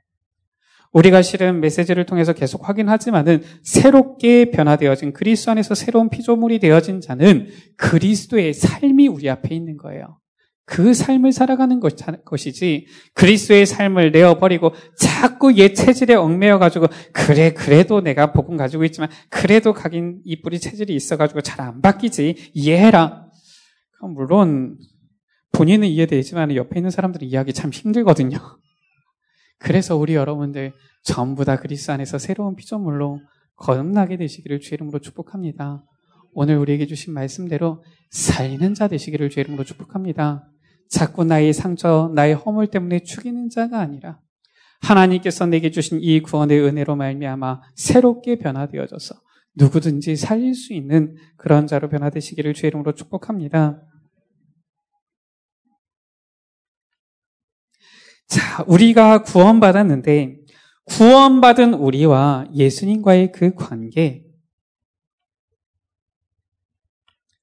우리가 0.93 1.21
실은 1.21 1.61
메시지를 1.61 2.07
통해서 2.07 2.33
계속 2.33 2.69
확인하지만은 2.69 3.43
새롭게 3.63 4.51
변화되어진 4.51 5.13
그리스도 5.13 5.51
안에서 5.51 5.75
새로운 5.75 6.09
피조물이 6.09 6.59
되어진 6.59 7.01
자는 7.01 7.49
그리스도의 7.77 8.55
삶이 8.55 9.09
우리 9.09 9.29
앞에 9.29 9.55
있는 9.55 9.77
거예요. 9.77 10.19
그 10.65 10.95
삶을 10.95 11.33
살아가는 11.33 11.81
것이지 12.25 12.87
그리스도의 13.15 13.67
삶을 13.67 14.13
내어버리고 14.13 14.73
자꾸 14.97 15.55
옛 15.57 15.75
체질에 15.75 16.15
얽매여 16.15 16.59
가지고 16.59 16.87
그래 17.13 17.53
그래도 17.53 18.01
내가 18.01 18.33
복음 18.33 18.57
가지고 18.57 18.85
있지만 18.85 19.11
그래도 19.29 19.73
각인 19.73 20.21
이 20.25 20.41
뿌리 20.41 20.61
체질이 20.61 20.95
있어 20.95 21.17
가지고 21.17 21.41
잘 21.41 21.63
안 21.63 21.81
바뀌지 21.81 22.51
이해해라. 22.55 23.27
물론 24.15 24.77
본인은 25.53 25.87
이해되지만 25.89 26.55
옆에 26.57 26.81
있는 26.81 26.91
사람들은 26.91 27.29
이해하기 27.29 27.53
참 27.53 27.71
힘들거든요. 27.71 28.39
그래서 29.59 29.97
우리 29.97 30.15
여러분들 30.15 30.73
전부 31.05 31.45
다 31.45 31.57
그리스 31.57 31.91
안에서 31.91 32.19
새로운 32.19 32.57
피조물로 32.57 33.21
거듭나게 33.57 34.17
되시기를 34.17 34.61
주 34.61 34.75
이름으로 34.75 34.99
축복합니다. 34.99 35.85
오늘 36.33 36.57
우리에게 36.57 36.87
주신 36.87 37.13
말씀대로 37.13 37.85
살리는 38.11 38.75
자 38.75 38.89
되시기를 38.89 39.31
주 39.31 39.41
이름으로 39.41 39.65
축복합니다. 39.65 40.49
자꾸 40.89 41.25
나의 41.25 41.53
상처, 41.53 42.11
나의 42.15 42.35
허물 42.35 42.69
때문에 42.69 43.01
죽이는 43.01 43.49
자가 43.51 43.81
아니라 43.81 44.21
하나님께서 44.81 45.47
내게 45.47 45.71
주신 45.71 45.99
이 46.03 46.21
구원의 46.21 46.61
은혜로 46.61 46.97
말미암아 46.97 47.63
새롭게 47.77 48.39
변화되어져서 48.39 49.15
누구든지 49.55 50.17
살릴 50.17 50.55
수 50.55 50.73
있는 50.73 51.17
그런 51.37 51.67
자로 51.67 51.89
변화되시기를 51.89 52.55
주 52.55 52.67
이름으로 52.67 52.95
축복합니다. 52.95 53.83
자, 58.27 58.65
우리가 58.67 59.23
구원받았는데 59.23 60.41
구원받은 60.85 61.75
우리와 61.75 62.47
예수님과의 62.55 63.33
그 63.33 63.55
관계 63.55 64.25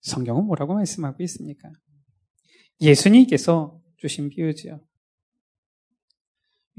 성경은 0.02 0.46
뭐라고 0.46 0.74
말씀하고 0.74 1.22
있습니까? 1.24 1.70
예수님께서 2.82 3.82
주신 3.98 4.30
비유지요. 4.30 4.80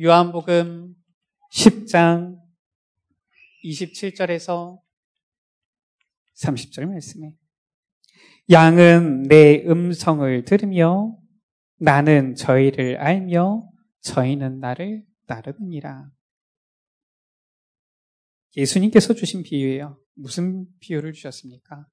요한복음 0.01 0.95
10장 1.53 2.39
27절에서 3.65 4.81
30절 6.37 6.87
말씀에 6.87 7.35
양은 8.51 9.25
내 9.25 9.63
음성을 9.67 10.45
들으며 10.45 11.17
나는 11.77 12.35
저희를 12.35 12.97
알며 12.97 13.71
저희는 14.01 14.61
나를 14.61 15.05
따르느니라. 15.27 16.11
예수님께서 18.57 19.15
주신 19.15 19.43
비유예요. 19.43 20.01
무슨 20.15 20.67
비유를 20.81 21.13
주셨습니까? 21.13 21.87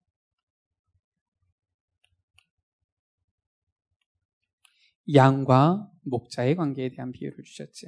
양과 5.13 5.89
목자의 6.03 6.55
관계에 6.55 6.89
대한 6.89 7.11
비유를 7.11 7.43
주셨죠. 7.43 7.87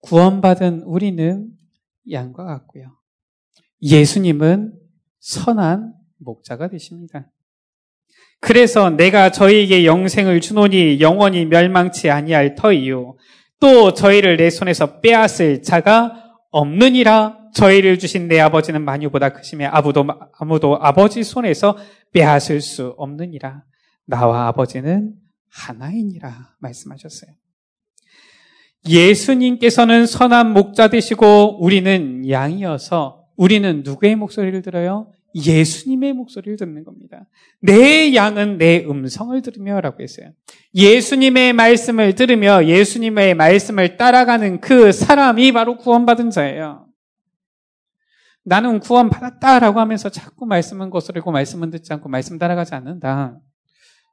구원받은 0.00 0.82
우리는 0.82 1.48
양과 2.10 2.44
같고요. 2.44 2.96
예수님은 3.82 4.72
선한 5.20 5.94
목자가 6.18 6.68
되십니다. 6.68 7.30
그래서 8.40 8.90
내가 8.90 9.30
저희에게 9.30 9.84
영생을 9.84 10.40
주노니 10.40 11.00
영원히 11.00 11.44
멸망치 11.44 12.10
아니할 12.10 12.54
터이요. 12.54 13.16
또 13.60 13.92
저희를 13.92 14.36
내 14.36 14.50
손에서 14.50 15.00
빼앗을 15.00 15.62
자가 15.62 16.36
없느니라 16.50 17.50
저희를 17.54 17.98
주신 17.98 18.28
내 18.28 18.38
아버지는 18.38 18.84
만유보다 18.84 19.30
크심에 19.30 19.66
아무도, 19.66 20.06
아무도 20.38 20.78
아버지 20.80 21.24
손에서 21.24 21.76
빼앗을 22.12 22.60
수 22.60 22.94
없느니라. 22.96 23.64
나와 24.06 24.46
아버지는 24.46 25.14
하나이니라 25.50 26.56
말씀하셨어요. 26.58 27.32
예수님께서는 28.86 30.06
선한 30.06 30.52
목자 30.52 30.88
되시고 30.88 31.62
우리는 31.62 32.28
양이어서 32.28 33.26
우리는 33.36 33.82
누구의 33.84 34.16
목소리를 34.16 34.62
들어요? 34.62 35.12
예수님의 35.34 36.14
목소리를 36.14 36.56
듣는 36.56 36.84
겁니다. 36.84 37.26
내 37.60 38.14
양은 38.14 38.58
내 38.58 38.84
음성을 38.84 39.40
들으며 39.42 39.80
라고 39.80 40.02
했어요. 40.02 40.32
예수님의 40.74 41.52
말씀을 41.52 42.14
들으며 42.14 42.66
예수님의 42.66 43.34
말씀을 43.34 43.96
따라가는 43.96 44.60
그 44.60 44.90
사람이 44.90 45.52
바로 45.52 45.76
구원받은 45.76 46.30
자예요. 46.30 46.86
나는 48.44 48.80
구원받았다라고 48.80 49.78
하면서 49.78 50.08
자꾸 50.08 50.46
말씀은 50.46 50.88
거스르고 50.90 51.30
말씀은 51.30 51.70
듣지 51.70 51.92
않고 51.92 52.08
말씀 52.08 52.38
따라가지 52.38 52.74
않는다. 52.74 53.38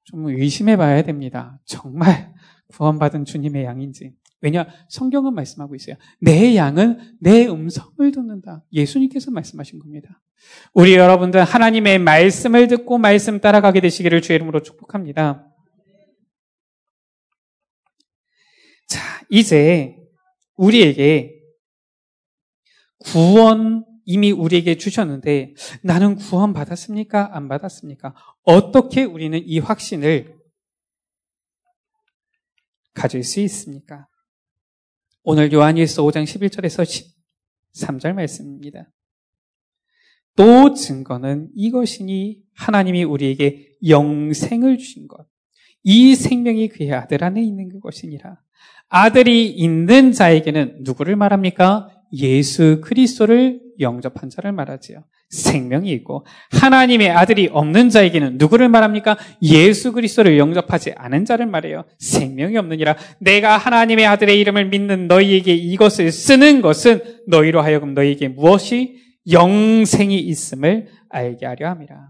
좀 0.06 0.28
의심해 0.28 0.78
봐야 0.78 1.02
됩니다. 1.02 1.60
정말 1.65 2.34
구원받은 2.70 3.26
주님의 3.26 3.65
양인지. 3.65 4.13
왜냐? 4.41 4.68
성경은 4.89 5.34
말씀하고 5.34 5.76
있어요. 5.76 5.96
내 6.20 6.56
양은 6.56 7.18
내 7.20 7.48
음성을 7.48 8.12
듣는다. 8.12 8.63
예수님께서 8.72 9.32
말씀하신 9.32 9.80
겁니다. 9.80 10.22
우리 10.74 10.94
여러분들 10.96 11.44
하나님의 11.44 12.00
말씀을 12.00 12.68
듣고 12.68 12.98
말씀 12.98 13.39
따라가게 13.39 13.82
되시기를 13.82 14.22
주의 14.22 14.36
이름으로 14.36 14.62
축복합니다. 14.62 15.48
자, 18.88 19.02
이제 19.30 19.96
우리에게 20.56 21.41
구원 23.00 23.84
이미 24.06 24.32
우리에게 24.32 24.78
주셨는데 24.78 25.56
나는 25.82 26.15
구원 26.15 26.54
받았습니까? 26.54 27.36
안 27.36 27.48
받았습니까? 27.48 28.15
어떻게 28.44 29.04
우리는 29.04 29.41
이 29.44 29.60
확신을 29.60 30.36
가질 32.94 33.24
수 33.24 33.39
있습니까? 33.41 34.08
오늘 35.24 35.52
요한일서 35.52 36.04
5장 36.04 36.24
11절에서 36.24 37.06
13절 37.74 38.13
말씀입니다. 38.13 38.89
또 40.36 40.74
증거는 40.74 41.50
이것이니 41.56 42.41
하나님이 42.54 43.04
우리에게 43.04 43.72
영생을 43.88 44.78
주신 44.78 45.08
것. 45.08 45.26
이 45.84 46.15
생명이 46.15 46.70
그의 46.70 46.94
아들 46.94 47.24
안에 47.24 47.41
있는 47.41 47.70
그것이니라. 47.70 48.39
아들이 48.88 49.50
있는 49.50 50.12
자에게는 50.12 50.84
누구를 50.84 51.15
말합니까? 51.15 51.89
예수 52.13 52.82
그리스도를 52.84 53.64
영접한 53.80 54.30
자를 54.30 54.52
말하지요. 54.52 55.04
생명이 55.30 55.92
있고 55.92 56.26
하나님의 56.52 57.10
아들이 57.10 57.50
없는 57.52 57.90
자에게는 57.90 58.38
누구를 58.38 58.70
말합니까? 58.70 59.18
예수 59.42 59.92
그리스도를 59.92 60.38
영접하지 60.38 60.94
않은 60.96 61.26
자를 61.26 61.46
말해요. 61.46 61.86
생명이 62.00 62.58
없느니라. 62.58 62.96
내가 63.20 63.58
하나님의 63.58 64.06
아들의 64.06 64.40
이름을 64.40 64.66
믿는 64.70 65.08
너희에게 65.08 65.54
이것을 65.54 66.12
쓰는 66.12 66.62
것은 66.62 67.02
너희로 67.28 67.62
하여금 67.62 67.94
너희에게 67.94 68.30
무엇이 68.30 68.98
영생이 69.32 70.20
있음을 70.20 70.88
알게 71.10 71.46
하려 71.46 71.70
함이라. 71.70 72.10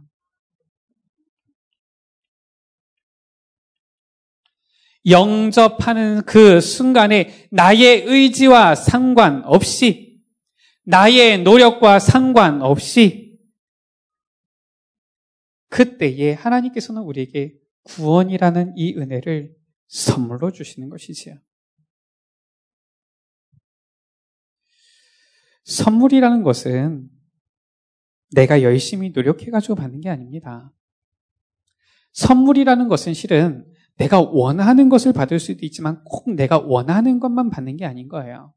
영접하는 5.08 6.24
그 6.26 6.60
순간에 6.62 7.48
나의 7.52 8.04
의지와 8.06 8.76
상관없이 8.76 10.05
나의 10.86 11.44
노력과 11.44 12.00
상관없이 12.00 13.38
그때에 15.70 16.34
하나님께서는 16.34 17.02
우리에게 17.02 17.60
구원이라는 17.84 18.78
이 18.78 18.96
은혜를 18.96 19.56
선물로 19.88 20.52
주시는 20.52 20.90
것이지요. 20.90 21.36
선물이라는 25.66 26.44
것은 26.44 27.10
내가 28.32 28.62
열심히 28.62 29.10
노력해가지고 29.10 29.76
받는 29.76 30.02
게 30.02 30.10
아닙니다. 30.10 30.72
선물이라는 32.14 32.88
것은 32.88 33.14
실은 33.14 33.66
내가 33.98 34.22
원하는 34.22 34.90
것을 34.90 35.14
받을 35.14 35.40
수도 35.40 35.66
있지만 35.66 36.04
꼭 36.04 36.34
내가 36.34 36.60
원하는 36.60 37.20
것만 37.20 37.50
받는 37.50 37.78
게 37.78 37.86
아닌 37.86 38.08
거예요. 38.08 38.55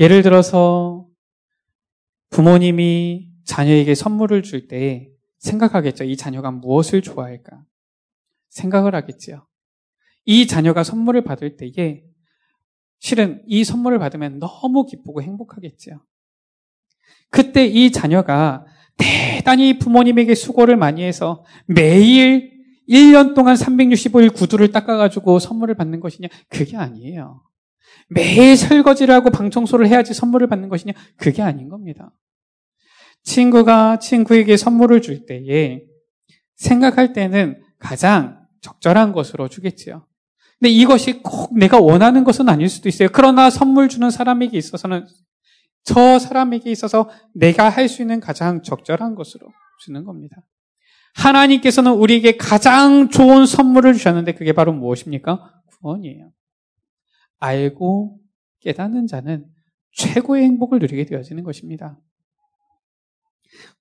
예를 0.00 0.22
들어서 0.22 1.06
부모님이 2.30 3.28
자녀에게 3.44 3.94
선물을 3.94 4.42
줄 4.42 4.66
때 4.66 5.10
생각하겠죠. 5.38 6.04
이 6.04 6.16
자녀가 6.16 6.50
무엇을 6.50 7.02
좋아할까? 7.02 7.62
생각을 8.50 8.94
하겠지요. 8.94 9.46
이 10.24 10.46
자녀가 10.46 10.84
선물을 10.84 11.22
받을 11.24 11.56
때에 11.56 12.02
실은 12.98 13.42
이 13.46 13.64
선물을 13.64 13.98
받으면 13.98 14.38
너무 14.38 14.84
기쁘고 14.86 15.22
행복하겠지요. 15.22 16.00
그때 17.30 17.66
이 17.66 17.90
자녀가 17.90 18.66
대단히 18.96 19.78
부모님에게 19.78 20.34
수고를 20.34 20.76
많이 20.76 21.02
해서 21.02 21.44
매일 21.66 22.52
1년 22.88 23.34
동안 23.34 23.54
365일 23.54 24.34
구두를 24.34 24.72
닦아가지고 24.72 25.38
선물을 25.38 25.74
받는 25.74 26.00
것이냐? 26.00 26.28
그게 26.48 26.76
아니에요. 26.76 27.42
매일 28.10 28.56
설거지를 28.56 29.14
하고 29.14 29.30
방 29.30 29.50
청소를 29.50 29.86
해야지 29.86 30.14
선물을 30.14 30.48
받는 30.48 30.68
것이냐? 30.68 30.92
그게 31.16 31.42
아닌 31.42 31.68
겁니다. 31.68 32.12
친구가 33.22 33.98
친구에게 33.98 34.56
선물을 34.56 35.00
줄 35.02 35.26
때에 35.26 35.82
생각할 36.56 37.12
때는 37.12 37.62
가장 37.78 38.46
적절한 38.60 39.12
것으로 39.12 39.48
주겠지요. 39.48 40.06
근데 40.58 40.70
이것이 40.70 41.22
꼭 41.22 41.56
내가 41.56 41.78
원하는 41.78 42.24
것은 42.24 42.48
아닐 42.48 42.68
수도 42.68 42.88
있어요. 42.88 43.08
그러나 43.12 43.48
선물 43.48 43.88
주는 43.88 44.10
사람에게 44.10 44.58
있어서는 44.58 45.06
저 45.84 46.18
사람에게 46.18 46.70
있어서 46.70 47.08
내가 47.34 47.68
할 47.70 47.88
수 47.88 48.02
있는 48.02 48.20
가장 48.20 48.62
적절한 48.62 49.14
것으로 49.14 49.48
주는 49.84 50.04
겁니다. 50.04 50.36
하나님께서는 51.14 51.92
우리에게 51.92 52.36
가장 52.36 53.08
좋은 53.08 53.46
선물을 53.46 53.94
주셨는데 53.94 54.34
그게 54.34 54.52
바로 54.52 54.72
무엇입니까? 54.72 55.62
구원이에요. 55.80 56.30
알고 57.40 58.20
깨닫는 58.60 59.06
자는 59.06 59.46
최고의 59.92 60.44
행복을 60.44 60.78
누리게 60.78 61.04
되어지는 61.06 61.42
것입니다. 61.42 61.98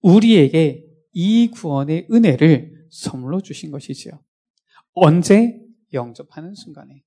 우리에게 0.02 0.86
이 1.14 1.52
구원의 1.52 2.08
은혜를 2.12 2.88
선물로 2.90 3.42
주신 3.42 3.72
것이지요. 3.72 4.14
언제? 4.94 5.60
영접하는 5.94 6.56
순간에. 6.56 7.04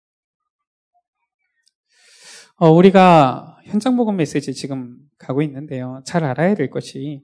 어, 2.56 2.70
우리가 2.70 3.60
현장 3.64 3.96
복음 3.96 4.16
메시지 4.16 4.54
지금 4.54 4.98
가고 5.18 5.42
있는데요. 5.42 6.02
잘 6.04 6.24
알아야 6.24 6.54
될 6.54 6.70
것이 6.70 7.22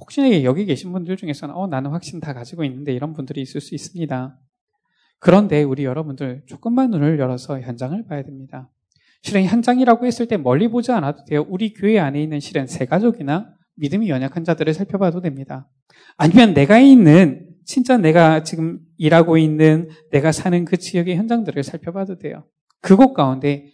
혹시 0.00 0.44
여기 0.44 0.64
계신 0.64 0.92
분들 0.92 1.16
중에서는 1.16 1.54
어, 1.54 1.66
나는 1.66 1.90
확신 1.90 2.20
다 2.20 2.32
가지고 2.32 2.64
있는데 2.64 2.92
이런 2.92 3.12
분들이 3.12 3.42
있을 3.42 3.60
수 3.60 3.74
있습니다. 3.74 4.38
그런데 5.18 5.62
우리 5.62 5.84
여러분들 5.84 6.42
조금만 6.46 6.90
눈을 6.90 7.18
열어서 7.18 7.60
현장을 7.60 8.04
봐야 8.06 8.22
됩니다. 8.22 8.70
실은 9.22 9.44
현장이라고 9.44 10.06
했을 10.06 10.26
때 10.26 10.36
멀리 10.36 10.68
보지 10.68 10.92
않아도 10.92 11.24
돼요. 11.24 11.44
우리 11.48 11.72
교회 11.72 11.98
안에 11.98 12.22
있는 12.22 12.40
실은 12.40 12.66
세 12.66 12.86
가족이나 12.86 13.52
믿음이 13.76 14.08
연약한 14.08 14.44
자들을 14.44 14.72
살펴봐도 14.74 15.20
됩니다. 15.20 15.68
아니면 16.16 16.54
내가 16.54 16.78
있는 16.78 17.48
진짜 17.64 17.96
내가 17.96 18.42
지금 18.44 18.78
일하고 18.96 19.36
있는 19.36 19.88
내가 20.10 20.32
사는 20.32 20.64
그 20.64 20.76
지역의 20.76 21.16
현장들을 21.16 21.62
살펴봐도 21.62 22.18
돼요. 22.18 22.44
그곳 22.80 23.12
가운데 23.12 23.66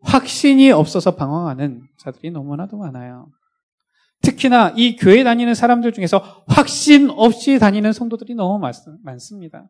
확신이 0.00 0.70
없어서 0.70 1.16
방황하는 1.16 1.82
자들이 1.98 2.30
너무나도 2.30 2.76
많아요. 2.76 3.28
특히나 4.22 4.72
이 4.76 4.96
교회 4.96 5.24
다니는 5.24 5.54
사람들 5.54 5.92
중에서 5.92 6.44
확신 6.46 7.10
없이 7.10 7.58
다니는 7.58 7.92
성도들이 7.92 8.34
너무 8.34 8.64
많습니다. 9.02 9.68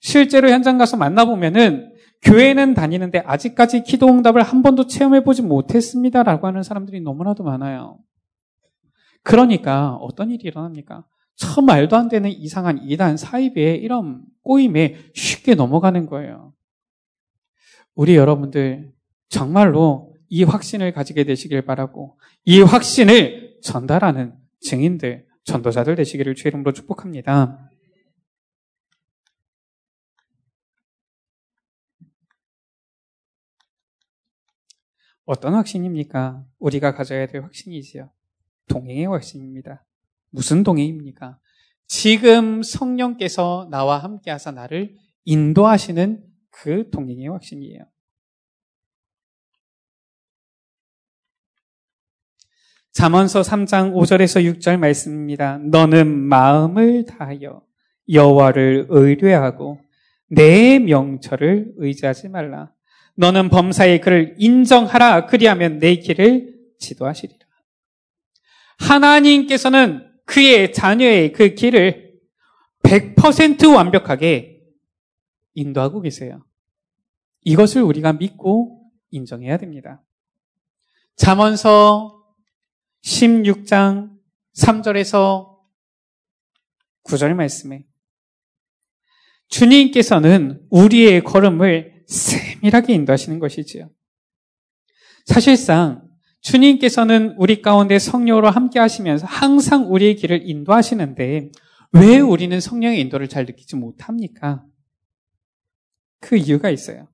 실제로 0.00 0.48
현장 0.50 0.78
가서 0.78 0.96
만나보면은 0.96 1.94
교회는 2.22 2.74
다니는데 2.74 3.20
아직까지 3.20 3.82
기도 3.82 4.08
응답을 4.08 4.42
한 4.42 4.62
번도 4.62 4.86
체험해보지 4.86 5.42
못했습니다라고 5.42 6.46
하는 6.46 6.62
사람들이 6.62 7.00
너무나도 7.00 7.44
많아요. 7.44 7.98
그러니까 9.22 9.94
어떤 9.96 10.30
일이 10.30 10.42
일어납니까? 10.44 11.04
참 11.36 11.64
말도 11.64 11.96
안 11.96 12.08
되는 12.08 12.30
이상한 12.30 12.82
이단 12.82 13.16
사이비의 13.16 13.78
이런 13.78 14.22
꼬임에 14.42 14.96
쉽게 15.14 15.54
넘어가는 15.54 16.06
거예요. 16.06 16.52
우리 17.94 18.16
여러분들 18.16 18.92
정말로 19.28 20.14
이 20.28 20.44
확신을 20.44 20.92
가지게 20.92 21.24
되시길 21.24 21.62
바라고 21.62 22.18
이 22.44 22.60
확신을 22.60 23.58
전달하는 23.62 24.34
증인들, 24.60 25.26
전도자들 25.44 25.96
되시기를 25.96 26.34
주 26.34 26.48
이름으로 26.48 26.72
축복합니다. 26.72 27.69
어떤 35.30 35.54
확신입니까? 35.54 36.44
우리가 36.58 36.92
가져야 36.92 37.28
될 37.28 37.44
확신이지요. 37.44 38.10
동행의 38.66 39.06
확신입니다. 39.06 39.86
무슨 40.30 40.64
동행입니까? 40.64 41.38
지금 41.86 42.64
성령께서 42.64 43.68
나와 43.70 43.98
함께 43.98 44.32
하사 44.32 44.50
나를 44.50 44.96
인도하시는 45.24 46.24
그 46.50 46.90
동행의 46.90 47.28
확신이에요. 47.28 47.84
잠언서 52.90 53.42
3장 53.42 53.92
5절에서 53.92 54.58
6절 54.58 54.78
말씀입니다. 54.78 55.58
너는 55.58 56.08
마음을 56.08 57.06
다하여 57.06 57.64
여호와를 58.12 58.86
의뢰하고 58.88 59.78
내 60.26 60.80
명철을 60.80 61.74
의지하지 61.76 62.30
말라. 62.30 62.72
너는 63.16 63.48
범사의 63.48 64.00
그를 64.00 64.34
인정하라. 64.38 65.26
그리하면 65.26 65.78
내 65.78 65.96
길을 65.96 66.54
지도하시리라. 66.78 67.38
하나님께서는 68.78 70.10
그의 70.24 70.72
자녀의 70.72 71.32
그 71.32 71.54
길을 71.54 72.18
100% 72.82 73.74
완벽하게 73.74 74.62
인도하고 75.54 76.00
계세요. 76.00 76.44
이것을 77.42 77.82
우리가 77.82 78.14
믿고 78.14 78.90
인정해야 79.10 79.56
됩니다. 79.56 80.02
잠언서 81.16 82.24
16장 83.04 84.10
3절에서 84.56 85.58
9절 87.04 87.34
말씀에 87.34 87.84
주님께서는 89.48 90.64
우리의 90.70 91.24
걸음을 91.24 91.89
세밀하게 92.10 92.92
인도하시는 92.94 93.38
것이지요. 93.38 93.88
사실상 95.26 96.08
주님께서는 96.40 97.36
우리 97.38 97.62
가운데 97.62 97.98
성령으로 97.98 98.50
함께 98.50 98.78
하시면서 98.78 99.26
항상 99.26 99.92
우리의 99.92 100.16
길을 100.16 100.48
인도하시는데 100.48 101.52
왜 101.92 102.18
우리는 102.18 102.58
성령의 102.60 103.00
인도를 103.00 103.28
잘 103.28 103.46
느끼지 103.46 103.76
못합니까? 103.76 104.64
그 106.20 106.36
이유가 106.36 106.70
있어요. 106.70 107.08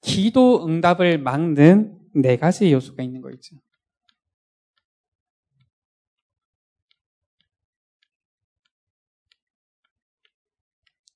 기도 0.00 0.66
응답을 0.66 1.18
막는 1.18 1.98
네 2.14 2.36
가지 2.36 2.72
요소가 2.72 3.02
있는 3.02 3.20
거 3.20 3.30
있죠. 3.30 3.56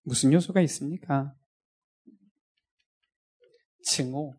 무슨 0.03 0.33
요소가 0.33 0.61
있습니까? 0.63 1.36
증오, 3.87 4.35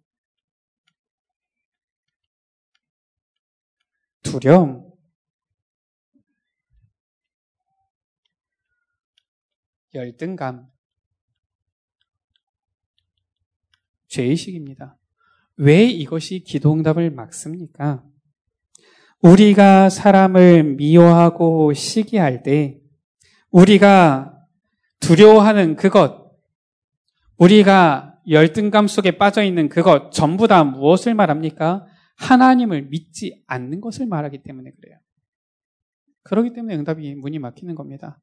두려움, 4.21 4.91
열등감, 9.93 10.69
죄의식입니다. 14.09 14.97
왜 15.55 15.85
이것이 15.85 16.41
기도응답을 16.41 17.09
막습니까? 17.11 18.03
우리가 19.21 19.89
사람을 19.89 20.75
미워하고 20.75 21.71
시기할 21.71 22.43
때 22.43 22.81
우리가 23.49 24.45
두려워하는 24.99 25.77
그것, 25.77 26.37
우리가 27.37 28.16
열등감 28.29 28.87
속에 28.87 29.17
빠져 29.17 29.43
있는 29.43 29.69
그것 29.69 30.11
전부 30.11 30.47
다 30.47 30.63
무엇을 30.63 31.13
말합니까? 31.13 31.85
하나님을 32.17 32.87
믿지 32.89 33.41
않는 33.47 33.79
것을 33.81 34.07
말하기 34.07 34.43
때문에 34.43 34.71
그래요. 34.71 34.97
그러기 36.23 36.53
때문에 36.53 36.75
응답이 36.75 37.15
문이 37.15 37.39
막히는 37.39 37.75
겁니다. 37.75 38.19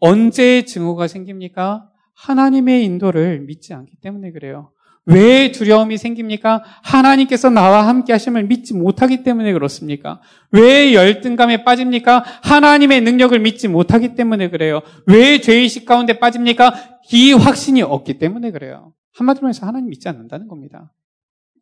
언제 0.00 0.64
증오가 0.64 1.06
생깁니까? 1.06 1.88
하나님의 2.14 2.84
인도를 2.84 3.40
믿지 3.40 3.72
않기 3.72 3.96
때문에 4.00 4.32
그래요. 4.32 4.72
왜 5.06 5.52
두려움이 5.52 5.98
생깁니까? 5.98 6.62
하나님께서 6.82 7.50
나와 7.50 7.86
함께 7.86 8.12
하심을 8.12 8.44
믿지 8.44 8.74
못하기 8.74 9.22
때문에 9.22 9.52
그렇습니까? 9.52 10.22
왜 10.50 10.94
열등감에 10.94 11.62
빠집니까? 11.62 12.24
하나님의 12.42 13.02
능력을 13.02 13.38
믿지 13.38 13.68
못하기 13.68 14.14
때문에 14.14 14.48
그래요. 14.48 14.80
왜 15.06 15.40
죄의식 15.40 15.84
가운데 15.84 16.18
빠집니까? 16.18 17.00
이 17.12 17.32
확신이 17.32 17.82
없기 17.82 18.18
때문에 18.18 18.50
그래요. 18.50 18.94
한마디로 19.14 19.48
해서 19.48 19.66
하나님 19.66 19.90
믿지 19.90 20.08
않는다는 20.08 20.48
겁니다. 20.48 20.92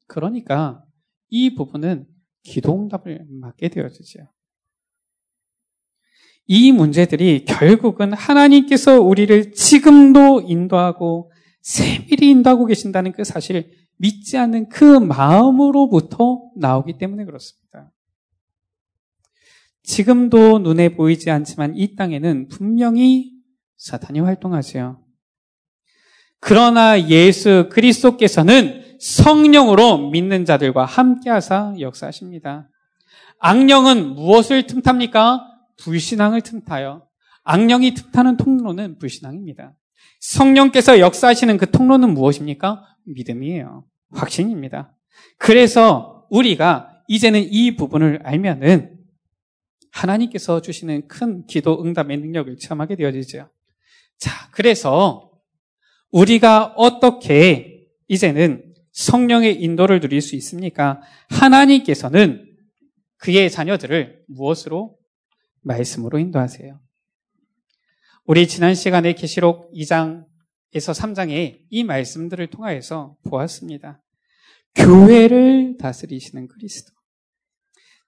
그러니까 0.07 0.85
이 1.29 1.55
부분은 1.55 2.07
기도응답을 2.43 3.27
맞게 3.29 3.69
되어지죠. 3.69 4.29
이 6.47 6.73
문제들이 6.73 7.45
결국은 7.45 8.13
하나님께서 8.13 9.01
우리를 9.01 9.53
지금도 9.53 10.43
인도하고 10.43 11.31
세밀히 11.61 12.31
인도하고 12.31 12.67
계신다는 12.67 13.13
그 13.13 13.23
사실을 13.23 13.71
믿지 13.97 14.37
않는 14.37 14.69
그 14.69 14.99
마음으로부터 14.99 16.51
나오기 16.57 16.99
때문에 16.99 17.25
그렇습니다. 17.25 17.93
지금도 19.85 20.59
눈에 20.59 20.97
보이지 20.97 21.31
않지만 21.31 21.77
이 21.77 21.95
땅에는 21.95 22.49
분명히 22.49 23.33
사탄이 23.77 24.21
활동하지요. 24.21 25.02
그러나 26.45 27.09
예수 27.09 27.69
그리스도께서는 27.71 28.97
성령으로 28.99 30.11
믿는 30.11 30.45
자들과 30.45 30.85
함께하사 30.85 31.77
역사하십니다. 31.79 32.69
악령은 33.39 34.17
무엇을 34.17 34.67
틈탑니까? 34.67 35.47
불신앙을 35.79 36.41
틈타요. 36.41 37.07
악령이 37.45 37.95
틈타는 37.95 38.39
통로는 38.39 38.99
불신앙입니다. 38.99 39.75
성령께서 40.19 40.99
역사하시는 40.99 41.57
그 41.59 41.71
통로는 41.71 42.13
무엇입니까? 42.13 42.83
믿음이에요. 43.05 43.85
확신입니다. 44.11 44.97
그래서 45.39 46.27
우리가 46.29 47.03
이제는 47.07 47.47
이 47.53 47.77
부분을 47.77 48.21
알면은 48.25 48.97
하나님께서 49.93 50.61
주시는 50.61 51.07
큰 51.07 51.47
기도 51.47 51.85
응답의 51.85 52.17
능력을 52.17 52.57
체험하게 52.57 52.97
되어지죠. 52.97 53.49
자, 54.19 54.49
그래서 54.51 55.32
우리가 56.13 56.75
어떻게 56.77 57.87
이제는 58.07 58.73
성령의 58.93 59.61
인도를 59.63 60.01
누릴 60.01 60.21
수 60.21 60.37
있습니까? 60.37 61.01
하나님께서는 61.31 62.47
그의 63.17 63.51
자녀들을 63.51 64.25
무엇으로? 64.29 64.97
말씀으로 65.63 66.19
인도하세요. 66.19 66.79
우리 68.25 68.47
지난 68.47 68.75
시간에 68.75 69.15
계시록 69.15 69.73
2장에서 69.73 70.25
3장에 70.75 71.61
이 71.71 71.85
말씀들을 71.85 72.49
통하여서 72.49 73.17
보았습니다. 73.25 74.03
교회를 74.75 75.77
다스리시는 75.79 76.49
그리스도. 76.49 76.93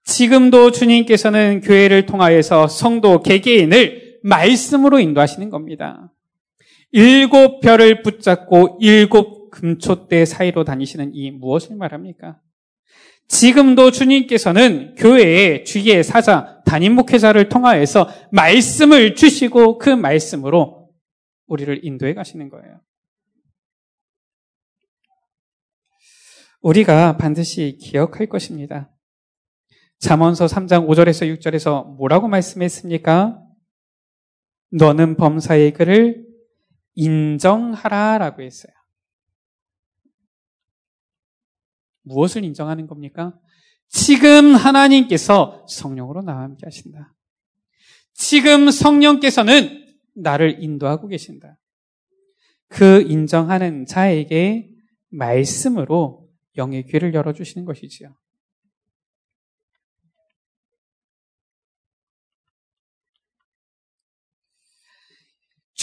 지금도 0.03 0.71
주님께서는 0.71 1.61
교회를 1.61 2.05
통하여서 2.05 2.67
성도 2.67 3.21
개개인을 3.21 4.19
말씀으로 4.23 4.99
인도하시는 4.99 5.49
겁니다. 5.49 6.11
일곱 6.95 7.59
별을 7.59 8.03
붙잡고 8.03 8.77
일곱 8.79 9.51
금초대 9.51 10.23
사이로 10.23 10.63
다니시는 10.63 11.13
이 11.13 11.29
무엇을 11.29 11.75
말합니까? 11.75 12.39
지금도 13.27 13.91
주님께서는 13.91 14.95
교회의 14.95 15.65
주의 15.65 16.01
사자, 16.05 16.63
담임 16.63 16.95
목회자를 16.95 17.49
통하여서 17.49 18.07
말씀을 18.31 19.15
주시고 19.15 19.77
그 19.77 19.89
말씀으로 19.89 20.89
우리를 21.47 21.83
인도해 21.83 22.13
가시는 22.13 22.47
거예요. 22.47 22.79
우리가 26.61 27.17
반드시 27.17 27.77
기억할 27.81 28.27
것입니다. 28.27 28.89
잠언서 29.99 30.45
3장 30.45 30.87
5절에서 30.87 31.39
6절에서 31.39 31.97
뭐라고 31.97 32.29
말씀했습니까? 32.29 33.41
너는 34.71 35.17
범사의 35.17 35.73
글을 35.73 36.34
인정하라라고 36.95 38.41
했어요. 38.41 38.73
무엇을 42.03 42.43
인정하는 42.43 42.87
겁니까? 42.87 43.37
지금 43.87 44.55
하나님께서 44.55 45.65
성령으로 45.69 46.21
나와 46.21 46.43
함께 46.43 46.65
하신다. 46.65 47.13
지금 48.13 48.71
성령께서는 48.71 49.85
나를 50.15 50.63
인도하고 50.63 51.07
계신다. 51.07 51.57
그 52.67 53.01
인정하는 53.01 53.85
자에게 53.85 54.69
말씀으로 55.09 56.29
영의 56.57 56.85
귀를 56.85 57.13
열어주시는 57.13 57.65
것이지요. 57.65 58.15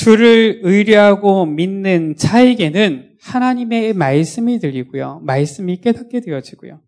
주를 0.03 0.59
의뢰하고 0.65 1.47
믿는 1.47 2.17
자에게는 2.17 3.19
하나님의 3.21 3.93
말씀이 3.93 4.59
들리고요. 4.59 5.21
말씀이 5.23 5.81
깨닫게 5.81 6.21
되어지고요. 6.23 6.81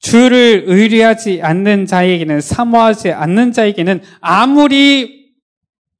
주를 0.00 0.64
의뢰하지 0.66 1.42
않는 1.42 1.86
자에게는 1.86 2.40
사모하지 2.40 3.12
않는 3.12 3.52
자에게는 3.52 4.00
아무리 4.20 5.32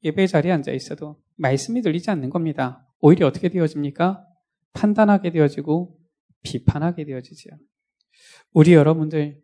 예배 0.02 0.26
자리에 0.26 0.50
앉아 0.50 0.72
있어도 0.72 1.20
말씀이 1.36 1.82
들리지 1.82 2.10
않는 2.10 2.30
겁니다. 2.30 2.84
오히려 2.98 3.28
어떻게 3.28 3.48
되어집니까? 3.48 4.24
판단하게 4.72 5.30
되어지고 5.30 5.96
비판하게 6.42 7.04
되어지죠. 7.04 7.50
우리 8.52 8.74
여러분들 8.74 9.38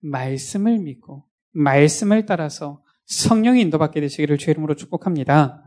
말씀을 0.00 0.78
믿고 0.78 1.24
말씀을 1.52 2.26
따라서 2.26 2.82
성령이 3.06 3.60
인도받게 3.60 4.00
되시기를 4.00 4.38
주의 4.38 4.54
이름으로 4.54 4.74
축복합니다. 4.74 5.60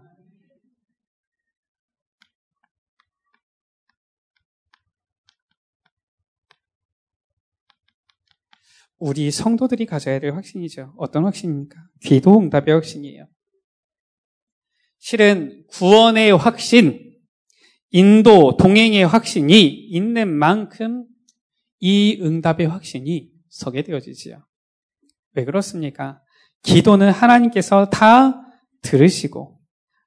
우리 9.00 9.30
성도들이 9.32 9.86
가져야 9.86 10.20
될 10.20 10.34
확신이죠. 10.34 10.94
어떤 10.98 11.24
확신입니까? 11.26 11.78
기도 12.02 12.40
응답의 12.40 12.74
확신이에요. 12.74 13.28
실은 15.00 15.64
구원의 15.68 16.36
확신, 16.36 17.16
인도, 17.92 18.58
동행의 18.58 19.06
확신이 19.06 19.68
있는 19.68 20.28
만큼 20.28 21.06
이 21.80 22.20
응답의 22.22 22.68
확신이 22.68 23.30
서게 23.50 23.84
되어지지요. 23.84 24.44
왜 25.34 25.46
그렇습니까? 25.46 26.22
기도는 26.64 27.12
하나님께서 27.12 27.90
다 27.90 28.42
들으시고 28.82 29.60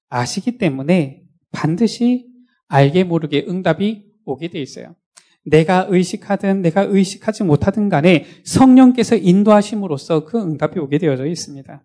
아시기 0.08 0.58
때문에 0.58 1.22
반드시 1.52 2.26
알게 2.66 3.04
모르게 3.04 3.46
응답이 3.48 4.10
오게 4.24 4.48
돼 4.48 4.60
있어요. 4.60 4.96
내가 5.44 5.86
의식하든 5.88 6.62
내가 6.62 6.82
의식하지 6.82 7.44
못하든 7.44 7.88
간에 7.88 8.26
성령께서 8.44 9.16
인도하심으로써 9.16 10.24
그 10.24 10.38
응답이 10.38 10.78
오게 10.78 10.98
되어져 10.98 11.26
있습니다. 11.26 11.82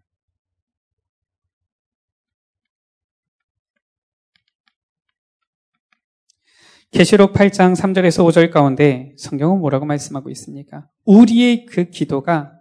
계시록 6.91 7.33
8장 7.33 7.75
3절에서 7.75 8.25
5절 8.25 8.51
가운데 8.51 9.13
성경은 9.17 9.59
뭐라고 9.59 9.85
말씀하고 9.85 10.29
있습니까? 10.29 10.87
우리의 11.03 11.65
그 11.65 11.89
기도가 11.89 12.53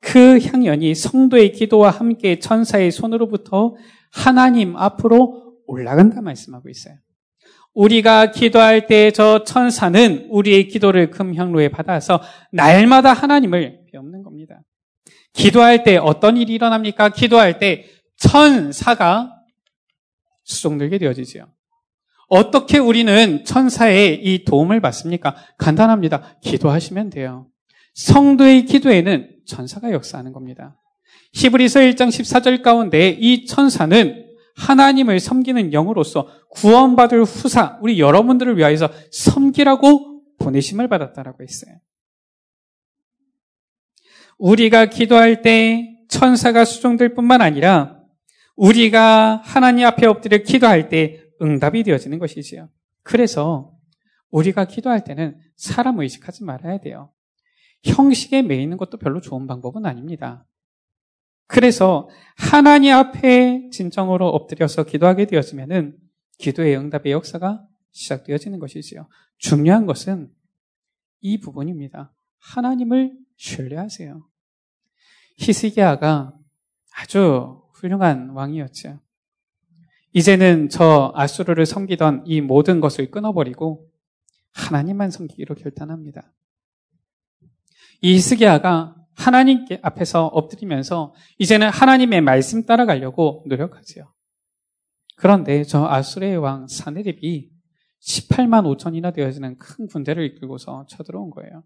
그 0.00 0.38
향연이 0.38 0.94
성도의 0.94 1.52
기도와 1.52 1.90
함께 1.90 2.38
천사의 2.38 2.92
손으로부터 2.92 3.74
하나님 4.12 4.76
앞으로 4.76 5.56
올라간다 5.66 6.20
말씀하고 6.20 6.68
있어요. 6.68 6.96
우리가 7.74 8.32
기도할 8.32 8.86
때 8.86 9.10
저 9.12 9.44
천사는 9.44 10.26
우리의 10.30 10.68
기도를 10.68 11.10
금향로에 11.10 11.68
받아서 11.68 12.20
날마다 12.52 13.12
하나님을 13.12 13.86
배우는 13.92 14.22
겁니다. 14.22 14.60
기도할 15.32 15.84
때 15.84 15.96
어떤 15.96 16.36
일이 16.36 16.54
일어납니까? 16.54 17.10
기도할 17.10 17.58
때 17.58 17.86
천사가 18.16 19.32
수종들게 20.44 20.98
되어지지요. 20.98 21.46
어떻게 22.28 22.78
우리는 22.78 23.44
천사의 23.44 24.22
이 24.22 24.44
도움을 24.44 24.80
받습니까? 24.80 25.36
간단합니다. 25.56 26.38
기도하시면 26.42 27.10
돼요. 27.10 27.46
성도의 27.94 28.66
기도에는 28.66 29.30
천사가 29.46 29.92
역사하는 29.92 30.32
겁니다. 30.32 30.76
히브리서 31.32 31.80
1장 31.80 32.08
14절 32.08 32.62
가운데 32.62 33.16
이 33.18 33.46
천사는 33.46 34.27
하나님을 34.58 35.20
섬기는 35.20 35.72
영으로서 35.72 36.28
구원받을 36.50 37.22
후사, 37.22 37.78
우리 37.80 38.00
여러분들을 38.00 38.58
위하여서 38.58 38.90
섬기라고 39.12 40.22
보내심을 40.38 40.88
받았다라고 40.88 41.42
했어요. 41.42 41.76
우리가 44.36 44.86
기도할 44.86 45.42
때 45.42 45.96
천사가 46.08 46.64
수종될 46.64 47.14
뿐만 47.14 47.40
아니라 47.40 47.98
우리가 48.56 49.40
하나님 49.44 49.86
앞에 49.86 50.06
엎드려 50.06 50.38
기도할 50.38 50.88
때 50.88 51.22
응답이 51.40 51.84
되어지는 51.84 52.18
것이지요. 52.18 52.68
그래서 53.02 53.72
우리가 54.30 54.64
기도할 54.64 55.04
때는 55.04 55.38
사람 55.56 56.00
의식하지 56.00 56.44
말아야 56.44 56.78
돼요. 56.78 57.12
형식에 57.84 58.42
매이는 58.42 58.76
것도 58.76 58.98
별로 58.98 59.20
좋은 59.20 59.46
방법은 59.46 59.86
아닙니다. 59.86 60.44
그래서 61.48 62.08
하나님 62.36 62.94
앞에 62.94 63.70
진정으로 63.70 64.28
엎드려서 64.28 64.84
기도하게 64.84 65.26
되었으면은 65.26 65.96
기도의 66.38 66.76
응답의 66.76 67.10
역사가 67.10 67.66
시작되어지는 67.90 68.60
것이지요. 68.60 69.08
중요한 69.38 69.86
것은 69.86 70.30
이 71.20 71.40
부분입니다. 71.40 72.14
하나님을 72.38 73.16
신뢰하세요. 73.36 74.24
히스기야가 75.38 76.34
아주 76.94 77.62
훌륭한 77.74 78.30
왕이었죠. 78.30 79.00
이제는 80.12 80.68
저 80.68 81.12
아수르를 81.14 81.64
섬기던 81.64 82.24
이 82.26 82.40
모든 82.40 82.80
것을 82.80 83.10
끊어버리고 83.10 83.90
하나님만 84.52 85.10
섬기기로 85.10 85.54
결단합니다. 85.54 86.32
이 88.00 88.14
히스기야가 88.14 88.96
하나님 89.18 89.66
앞에서 89.82 90.26
엎드리면서 90.26 91.12
이제는 91.38 91.70
하나님의 91.70 92.20
말씀 92.20 92.64
따라가려고 92.64 93.44
노력하지요. 93.48 94.14
그런데 95.16 95.64
저 95.64 95.86
아수르의 95.86 96.36
왕 96.36 96.68
사네립이 96.68 97.50
18만 98.00 98.76
5천이나 98.76 99.12
되어지는 99.12 99.58
큰 99.58 99.88
군대를 99.88 100.24
이끌고서 100.24 100.86
쳐들어온 100.88 101.30
거예요. 101.30 101.64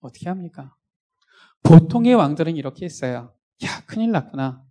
어떻게 0.00 0.28
합니까? 0.28 0.76
보통의 1.64 2.14
왕들은 2.14 2.56
이렇게 2.56 2.84
했어요. 2.84 3.34
야, 3.64 3.84
큰일 3.86 4.12
났구나. 4.12 4.62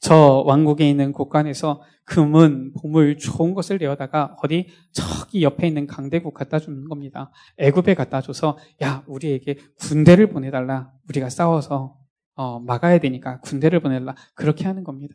저 0.00 0.44
왕국에 0.46 0.88
있는 0.88 1.12
곳간에서 1.12 1.82
금은, 2.04 2.72
보물, 2.72 3.18
좋은 3.18 3.52
것을 3.52 3.78
내어다가 3.78 4.36
어디 4.42 4.68
저기 4.92 5.42
옆에 5.42 5.66
있는 5.66 5.86
강대국 5.86 6.32
갖다 6.32 6.58
주는 6.58 6.88
겁니다. 6.88 7.30
애굽에 7.58 7.94
갖다 7.94 8.20
줘서 8.20 8.56
야 8.82 9.04
우리에게 9.06 9.56
군대를 9.80 10.28
보내달라. 10.30 10.92
우리가 11.08 11.28
싸워서 11.28 11.98
어, 12.34 12.60
막아야 12.60 12.98
되니까 12.98 13.40
군대를 13.40 13.80
보내라. 13.80 14.14
그렇게 14.34 14.64
하는 14.64 14.84
겁니다. 14.84 15.14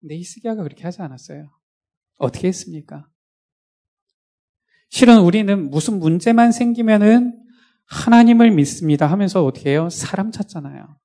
근데 0.00 0.16
히스기야가 0.16 0.62
그렇게 0.62 0.82
하지 0.82 1.00
않았어요. 1.00 1.50
어떻게 2.16 2.48
했습니까? 2.48 3.06
실은 4.88 5.20
우리는 5.20 5.70
무슨 5.70 6.00
문제만 6.00 6.52
생기면은 6.52 7.40
하나님을 7.86 8.50
믿습니다 8.50 9.06
하면서 9.06 9.44
어떻게 9.44 9.70
해요? 9.70 9.88
사람 9.88 10.30
찾잖아요. 10.32 10.96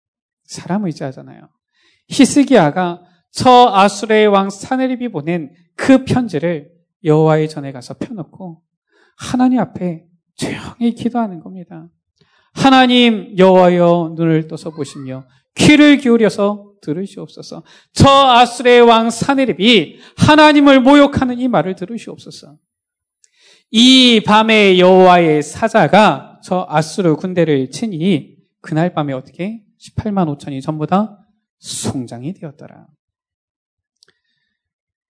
사람 0.44 0.86
의지하잖아요. 0.86 1.50
히스기야가 2.10 3.04
저 3.32 3.72
아수레의 3.74 4.28
왕 4.28 4.50
사네립이 4.50 5.10
보낸 5.10 5.52
그 5.76 6.06
편지를 6.06 6.72
여호와의 7.04 7.50
전에 7.50 7.72
가서 7.72 7.96
펴놓고 7.96 8.62
하나님 9.18 9.60
앞에 9.60 10.06
조용히 10.36 10.94
기도하는 10.96 11.40
겁니다. 11.40 11.88
하나님 12.54 13.38
여호와여 13.38 14.14
눈을 14.16 14.48
떠서 14.48 14.72
보시며 14.72 15.26
귀를 15.56 15.98
기울여서 15.98 16.74
들으시옵소서. 16.82 17.64
저 17.94 18.08
아수레의 18.10 18.82
왕 18.82 19.10
사네립이 19.10 20.00
하나님을 20.18 20.82
모욕하는 20.82 21.40
이 21.40 21.48
말을 21.48 21.76
들으시옵소서. 21.76 22.58
이 23.72 24.22
밤에 24.26 24.78
여호와의 24.78 25.44
사자가 25.44 26.40
저 26.44 26.66
아수르 26.70 27.16
군대를 27.16 27.72
치니 27.72 28.36
그날 28.62 28.94
밤에 28.94 29.14
어떻게 29.14 29.62
18만 29.98 30.38
5천이 30.38 30.62
전부 30.62 30.86
다 30.88 31.25
송장이 31.60 32.34
되었더라. 32.34 32.88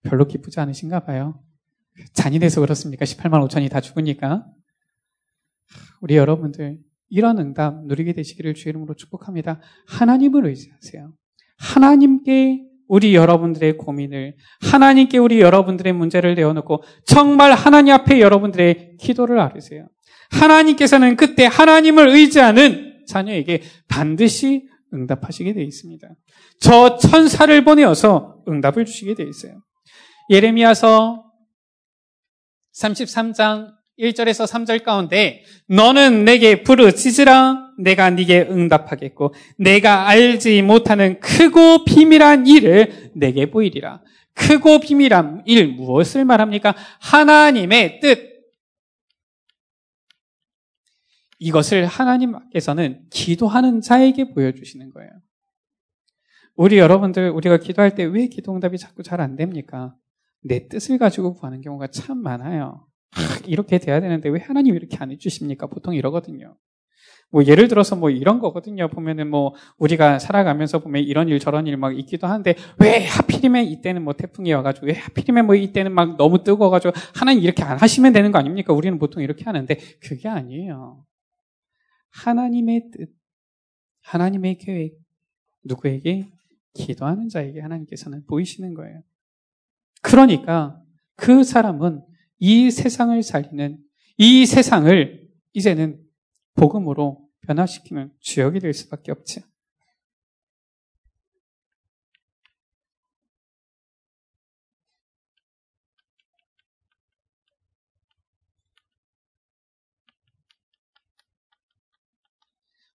별로 0.03 0.27
기쁘지 0.27 0.60
않으신가 0.60 1.01
봐요. 1.01 1.41
잔인해서 2.13 2.62
그렇습니까? 2.62 3.05
18만 3.05 3.47
5천이 3.47 3.69
다 3.69 3.81
죽으니까. 3.81 4.45
우리 6.01 6.15
여러분들 6.15 6.77
이런 7.10 7.39
응답 7.39 7.86
누리게 7.86 8.13
되시기를 8.13 8.53
주의 8.53 8.71
이름으로 8.71 8.95
축복합니다. 8.95 9.60
하나님을 9.88 10.45
의지하세요. 10.45 11.13
하나님께 11.58 12.63
우리 12.88 13.15
여러분들의 13.15 13.77
고민을 13.77 14.36
하나님께 14.62 15.17
우리 15.17 15.39
여러분들의 15.39 15.93
문제를 15.93 16.36
내어놓고 16.36 16.84
정말 17.05 17.53
하나님 17.53 17.93
앞에 17.93 18.19
여러분들의 18.19 18.97
기도를 18.99 19.39
아르세요. 19.39 19.88
하나님께서는 20.31 21.15
그때 21.15 21.45
하나님을 21.45 22.10
의지하는 22.10 23.03
자녀에게 23.08 23.62
반드시 23.88 24.67
응답하시게 24.95 25.53
되어 25.53 25.63
있습니다. 25.63 26.08
저 26.60 26.97
천사를 26.97 27.63
보내어서 27.63 28.43
응답을 28.47 28.86
주시게 28.86 29.15
되어 29.15 29.27
있어요. 29.27 29.62
예레미야서 30.29 31.23
33장 32.79 33.75
1절에서 33.99 34.45
3절 34.47 34.84
가운데 34.84 35.43
너는 35.67 36.25
내게 36.25 36.63
부르짖으라 36.63 37.65
내가 37.79 38.10
네게 38.10 38.47
응답하겠고 38.49 39.34
내가 39.58 40.08
알지 40.08 40.62
못하는 40.62 41.19
크고 41.19 41.86
비밀한 41.86 42.47
일을 42.47 43.12
내게 43.15 43.49
보이리라. 43.49 44.01
크고 44.34 44.79
비밀한 44.79 45.43
일 45.45 45.67
무엇을 45.67 46.25
말합니까? 46.25 46.75
하나님의 46.99 47.99
뜻. 48.01 48.35
이것을 51.39 51.86
하나님께서는 51.86 53.06
기도하는 53.10 53.82
자에게 53.82 54.34
보여주시는 54.34 54.91
거예요. 54.91 55.10
우리 56.56 56.78
여러분들 56.78 57.30
우리가 57.32 57.58
기도할 57.58 57.95
때 57.95 58.06
왜 58.06 58.28
기도 58.28 58.54
응답이 58.56 58.78
자꾸 58.78 59.04
잘 59.04 59.19
안 59.21 59.36
됩니까? 59.36 59.95
내 60.41 60.67
뜻을 60.67 60.98
가지고 60.98 61.34
구하는 61.34 61.62
경우가 61.62 61.88
참 61.88 62.17
많아요. 62.19 62.86
이렇게 63.45 63.78
돼야 63.80 64.00
되는데 64.00 64.30
왜 64.30 64.39
하나님이 64.39 64.78
이렇게 64.78 64.98
안 65.00 65.12
해주십니까? 65.12 65.67
보통 65.67 65.93
이러거든요. 65.95 66.56
뭐 67.32 67.43
예를 67.43 67.67
들어서 67.67 67.95
뭐 67.95 68.10
이런 68.10 68.39
거거든요. 68.39 68.88
보면은 68.88 69.30
뭐 69.30 69.54
우리가 69.80 70.19
살아가면서 70.19 70.80
보면 70.80 71.04
이런 71.04 71.28
일 71.28 71.39
저런 71.39 71.65
일 71.67 71.76
막 71.76 71.98
있기도 71.98 72.28
한데 72.28 72.56
왜 72.80 73.06
하필이면 73.06 73.65
이때는 73.65 74.04
뭐 74.04 74.13
태풍이 74.13 74.54
와가지고 74.54 74.88
왜 74.88 74.93
하필이면 74.93 75.45
뭐 75.48 75.56
이때는 75.56 75.91
막 75.91 76.15
너무 76.17 76.43
뜨거워가지고 76.43 76.93
하나님 77.15 77.43
이렇게 77.43 77.63
안 77.63 77.78
하시면 77.78 78.13
되는 78.13 78.32
거 78.32 78.38
아닙니까? 78.39 78.74
우리는 78.74 78.98
보통 79.00 79.24
이렇게 79.24 79.43
하는데 79.43 79.76
그게 80.02 80.30
아니에요. 80.30 81.04
하나님의 82.15 82.91
뜻, 82.91 83.13
하나님의 84.01 84.58
계획, 84.58 84.97
누구에게 85.63 86.28
기도하는 86.73 87.30
자에게 87.30 87.60
하나님께서는 87.60 88.25
보이시는 88.25 88.73
거예요. 88.73 89.01
그러니까 90.01 90.82
그 91.15 91.43
사람은 91.43 92.04
이 92.39 92.71
세상을 92.71 93.21
살리는 93.21 93.80
이 94.17 94.45
세상을 94.45 95.30
이제는 95.54 96.01
복음으로 96.56 97.28
변화시키는 97.41 98.12
주역이 98.19 98.60
될 98.60 98.73
수밖에 98.73 99.12
없지. 99.12 99.41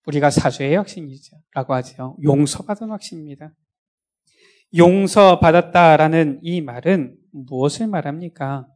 우리가 0.08 0.30
사죄의 0.30 0.76
확신이라고 0.76 1.74
하죠. 1.74 2.16
용서받은 2.22 2.90
확신입니다. 2.90 3.52
용서받았다라는 4.76 6.40
이 6.42 6.62
말은 6.62 7.16
무엇을 7.32 7.86
말합니까? 7.86 8.66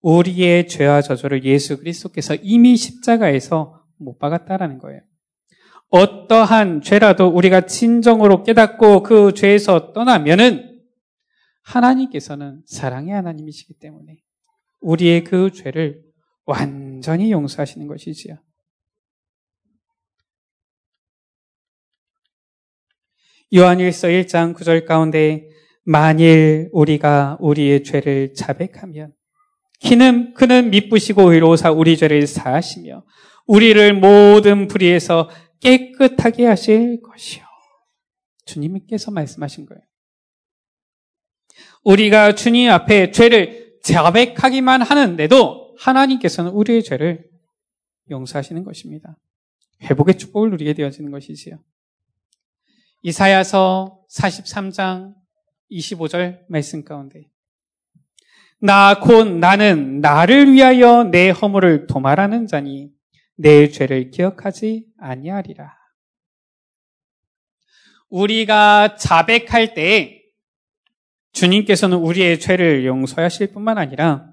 우리의 0.00 0.68
죄와 0.68 1.02
저주를 1.02 1.44
예수 1.44 1.78
그리스도께서 1.78 2.34
이미 2.36 2.76
십자가에서 2.76 3.84
못 3.98 4.18
박았다라는 4.18 4.78
거예요. 4.78 5.02
어떠한 5.90 6.80
죄라도 6.80 7.28
우리가 7.28 7.66
진정으로 7.66 8.42
깨닫고 8.42 9.02
그 9.02 9.34
죄에서 9.34 9.92
떠나면은 9.92 10.80
하나님께서는 11.62 12.62
사랑의 12.66 13.12
하나님이시기 13.12 13.74
때문에 13.74 14.16
우리의 14.80 15.24
그 15.24 15.50
죄를 15.50 16.02
완전히 16.46 17.32
용서하시는 17.32 17.86
것이지요. 17.86 18.38
요한일서 23.54 24.08
1장 24.08 24.54
9절 24.54 24.86
가운데 24.86 25.48
만일 25.84 26.68
우리가 26.72 27.36
우리의 27.40 27.82
죄를 27.82 28.34
자백하면 28.34 29.12
그는 29.86 30.34
그는 30.34 30.70
미쁘시고 30.70 31.32
의로사 31.32 31.70
우리 31.72 31.96
죄를 31.96 32.26
사하시며 32.26 33.04
우리를 33.46 33.94
모든 33.94 34.68
불의에서 34.68 35.28
깨끗하게 35.60 36.46
하실 36.46 37.00
것이요. 37.02 37.44
주님께서 38.44 39.10
말씀하신 39.10 39.66
거예요. 39.66 39.82
우리가 41.82 42.34
주님 42.34 42.70
앞에 42.70 43.10
죄를 43.10 43.78
자백하기만 43.82 44.82
하는데도 44.82 45.76
하나님께서는 45.78 46.50
우리의 46.52 46.82
죄를 46.82 47.24
용서하시는 48.10 48.64
것입니다. 48.64 49.16
회복의 49.82 50.18
축복을 50.18 50.50
누리게 50.50 50.74
되어지는 50.74 51.10
것이지요. 51.10 51.58
이사야서 53.02 54.00
43장 54.10 55.14
25절 55.70 56.40
말씀 56.48 56.84
가운데 56.84 57.30
나 58.62 59.00
곧 59.00 59.26
나는 59.26 60.00
나를 60.00 60.52
위하여 60.52 61.04
내 61.04 61.30
허물을 61.30 61.86
도말하는 61.86 62.46
자니 62.46 62.90
내 63.36 63.70
죄를 63.70 64.10
기억하지 64.10 64.84
아니하리라. 64.98 65.74
우리가 68.10 68.96
자백할 68.96 69.72
때 69.72 70.22
주님께서는 71.32 71.96
우리의 71.96 72.38
죄를 72.38 72.84
용서하실 72.84 73.52
뿐만 73.52 73.78
아니라 73.78 74.30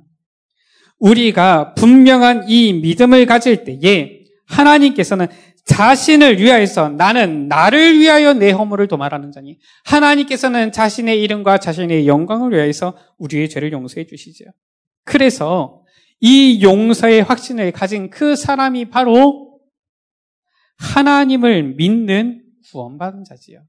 우리가 0.99 1.73
분명한 1.75 2.49
이 2.49 2.73
믿음을 2.73 3.25
가질 3.27 3.63
때에 3.63 4.16
하나님께서는 4.48 5.28
자신을 5.66 6.39
위하여서 6.39 6.89
나는 6.89 7.48
나를 7.48 8.00
위하여 8.00 8.34
내 8.34 8.52
허물을 8.52 8.88
도말하는 8.88 9.32
자니 9.32 9.60
하나님께서는 9.84 10.72
자신의 10.72 11.22
이름과 11.22 11.58
자신의 11.58 12.08
영광을 12.08 12.54
위하여서 12.54 12.98
우리의 13.18 13.50
죄를 13.50 13.72
용서해 13.74 14.08
주시죠. 14.08 14.45
그래서 15.04 15.84
이 16.20 16.64
용서의 16.64 17.22
확신을 17.24 17.72
가진 17.72 18.10
그 18.10 18.36
사람이 18.36 18.89
바로 18.89 19.60
하나님을 20.78 21.76
믿는 21.76 22.43
구원받은 22.72 23.24
자지요. 23.26 23.62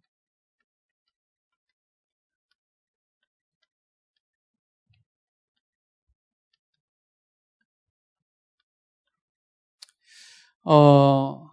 어, 10.64 11.48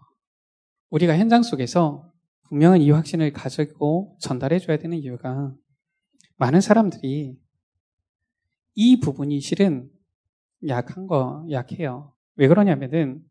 우리가 0.89 1.17
현장 1.17 1.43
속에서 1.43 2.11
분명한 2.49 2.81
이 2.81 2.91
확신을 2.91 3.33
가지고 3.33 4.17
전달해 4.19 4.59
줘야 4.59 4.77
되는 4.77 4.97
이유가 4.97 5.53
많은 6.37 6.61
사람들이 6.61 7.37
이 8.75 8.99
부분이 8.99 9.39
실은 9.39 9.89
약한 10.67 11.07
거, 11.07 11.45
약해요. 11.49 12.13
왜 12.35 12.47
그러냐면은 12.47 13.21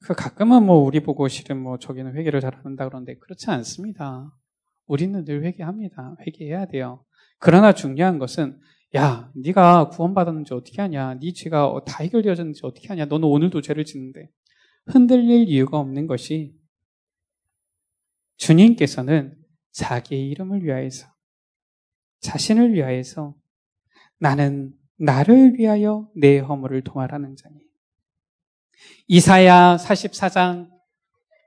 그 0.00 0.14
가끔은 0.14 0.64
뭐 0.64 0.78
우리 0.78 1.00
보고 1.00 1.28
실은 1.28 1.60
뭐 1.60 1.78
저기는 1.78 2.16
회개를 2.16 2.40
잘한다 2.40 2.88
그러는데 2.88 3.16
그렇지 3.18 3.50
않습니다. 3.50 4.30
우리는 4.86 5.24
늘 5.24 5.44
회개합니다. 5.44 6.16
회개해야 6.26 6.66
돼요. 6.66 7.04
그러나 7.38 7.72
중요한 7.72 8.18
것은 8.18 8.58
야, 8.94 9.30
네가 9.34 9.88
구원받았는지 9.88 10.52
어떻게 10.54 10.82
하냐? 10.82 11.18
네 11.18 11.32
죄가 11.32 11.80
다 11.86 12.02
해결되어졌는지 12.02 12.60
어떻게 12.64 12.88
하냐? 12.88 13.06
너는 13.06 13.26
오늘도 13.26 13.62
죄를 13.62 13.84
짓는데 13.84 14.28
흔들릴 14.86 15.48
이유가 15.48 15.78
없는 15.78 16.06
것이 16.06 16.54
주님께서는 18.36 19.36
자기의 19.72 20.28
이름을 20.30 20.64
위하여서 20.64 21.06
자신을 22.20 22.74
위하여서 22.74 23.34
나는 24.18 24.72
나를 24.98 25.58
위하여 25.58 26.08
내 26.14 26.38
허물을 26.38 26.82
도말하는 26.82 27.36
자니. 27.36 27.56
이사야 29.08 29.76
44장 29.76 30.68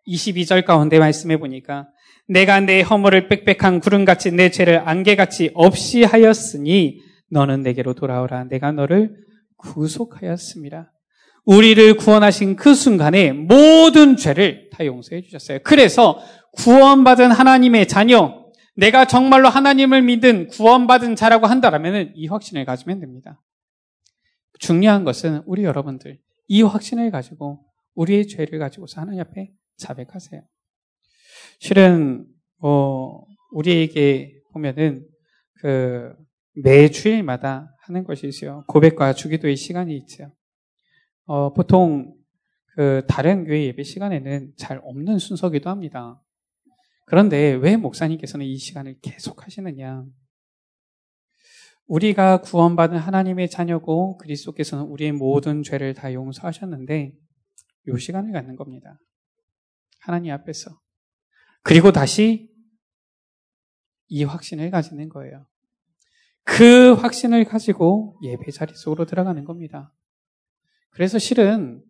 22절 0.08 0.66
가운데 0.66 1.00
말씀해 1.00 1.38
보니까 1.38 1.90
내가 2.28 2.60
내 2.60 2.82
허물을 2.82 3.30
빽빽한 3.30 3.80
구름같이 3.80 4.32
내 4.32 4.50
죄를 4.50 4.88
안개같이 4.88 5.52
없이 5.54 6.04
하였으니 6.04 7.02
너는 7.30 7.64
내게로 7.64 7.94
돌아오라. 7.94 8.46
내가 8.46 8.72
너를 8.72 9.16
구속하였습니다. 9.58 10.92
우리를 11.46 11.96
구원하신 11.96 12.56
그 12.56 12.74
순간에 12.74 13.32
모든 13.32 14.18
죄를 14.18 14.70
다 14.72 14.86
용서해 14.86 15.22
주셨어요. 15.22 15.60
그래서 15.64 16.20
구원받은 16.54 17.32
하나님의 17.32 17.88
자녀, 17.88 18.46
내가 18.76 19.06
정말로 19.06 19.48
하나님을 19.48 20.02
믿은 20.02 20.48
구원받은 20.48 21.16
자라고 21.16 21.48
한다면 21.48 22.12
이 22.16 22.28
확신을 22.28 22.66
가지면 22.66 23.00
됩니다. 23.00 23.42
중요한 24.60 25.04
것은 25.04 25.44
우리 25.46 25.64
여러분들 25.64 26.20
이 26.48 26.62
확신을 26.62 27.12
가지고 27.12 27.66
우리의 27.94 28.28
죄를 28.28 28.60
가지고서 28.60 29.02
하나님 29.02 29.22
앞에 29.22 29.52
자백하세요. 29.78 30.42
실은 31.60 32.26
어, 32.62 33.22
우리에게 33.52 34.34
보면은 34.52 35.06
그 35.62 36.14
매주일마다 36.56 37.76
하는 37.82 38.04
것이 38.04 38.28
있어요. 38.28 38.64
고백과 38.68 39.14
주기도의 39.14 39.56
시간이 39.56 39.96
있죠. 39.98 40.32
어, 41.26 41.54
보통 41.54 42.16
그 42.76 43.06
다른 43.08 43.46
교회 43.46 43.66
예배 43.66 43.84
시간에는 43.84 44.54
잘 44.58 44.80
없는 44.84 45.18
순서기도 45.18 45.70
합니다. 45.70 46.22
그런데 47.06 47.54
왜 47.54 47.78
목사님께서는 47.78 48.46
이 48.46 48.58
시간을 48.58 49.00
계속 49.02 49.46
하시느냐? 49.46 50.06
우리가 51.88 52.42
구원받은 52.42 52.98
하나님의 52.98 53.50
자녀고 53.50 54.18
그리스도께서는 54.18 54.86
우리의 54.86 55.12
모든 55.12 55.62
죄를 55.64 55.94
다 55.94 56.14
용서하셨는데 56.14 57.14
이 57.88 58.00
시간을 58.00 58.32
갖는 58.32 58.56
겁니다. 58.56 59.00
하나님 60.00 60.34
앞에서. 60.34 60.80
그리고 61.62 61.92
다시 61.92 62.52
이 64.08 64.24
확신을 64.24 64.70
가지는 64.72 65.10
거예요. 65.10 65.46
그 66.44 66.94
확신을 66.94 67.46
가지고 67.46 68.20
예배 68.24 68.52
자리 68.52 68.74
속으로 68.76 69.06
들어가는 69.06 69.44
겁니다. 69.46 69.94
그래서 70.96 71.20
실은 71.20 71.84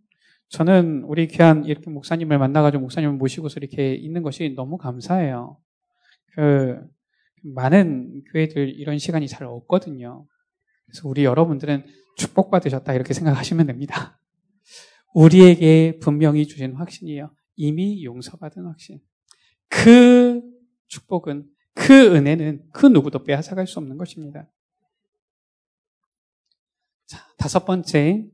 저는 0.50 1.04
우리 1.04 1.28
귀한 1.28 1.64
이렇게 1.64 1.92
목사님을 1.92 2.40
만나가지고 2.40 2.82
목사님을 2.82 3.16
모시고서 3.18 3.60
이렇게 3.60 3.94
있는 3.94 4.24
것이 4.24 4.54
너무 4.56 4.78
감사해요. 4.78 5.60
그, 6.34 6.80
많은 7.44 8.24
교회들 8.32 8.70
이런 8.80 8.98
시간이 8.98 9.28
잘 9.28 9.46
없거든요. 9.46 10.26
그래서 10.86 11.08
우리 11.08 11.24
여러분들은 11.24 11.86
축복받으셨다 12.18 12.94
이렇게 12.94 13.14
생각하시면 13.14 13.68
됩니다. 13.68 14.20
우리에게 15.14 16.00
분명히 16.02 16.48
주신 16.48 16.74
확신이에요. 16.74 17.32
이미 17.56 18.04
용서받은 18.04 18.66
확신. 18.66 19.02
그 19.70 20.42
축복은, 20.88 21.48
그 21.76 22.16
은혜는 22.16 22.70
그 22.72 22.88
누구도 22.88 23.24
빼앗아갈 23.24 23.68
수 23.68 23.78
없는 23.78 23.98
것입니다. 23.98 24.50
자, 27.06 27.24
다섯 27.38 27.66
번째, 27.66 28.26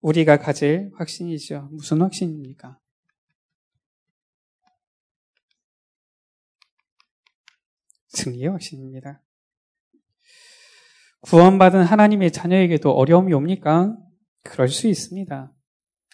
우리가 0.00 0.38
가질 0.38 0.90
확신이죠. 0.96 1.68
무슨 1.72 2.00
확신입니까? 2.00 2.78
승리의 8.08 8.48
확신입니다. 8.48 9.22
구원받은 11.22 11.82
하나님의 11.82 12.32
자녀에게도 12.32 12.90
어려움이 12.90 13.32
옵니까? 13.34 13.96
그럴 14.42 14.68
수 14.68 14.88
있습니다. 14.88 15.52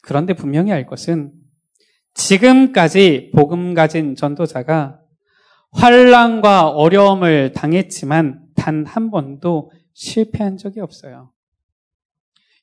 그런데 0.03 0.34
분명히 0.34 0.72
알 0.72 0.87
것은 0.87 1.32
지금까지 2.14 3.30
복음 3.34 3.74
가진 3.74 4.14
전도자가 4.14 5.01
환란과 5.72 6.70
어려움을 6.70 7.53
당했지만 7.53 8.47
단 8.57 8.84
한 8.84 9.11
번도 9.11 9.70
실패한 9.95 10.57
적이 10.57 10.80
없어요. 10.80 11.32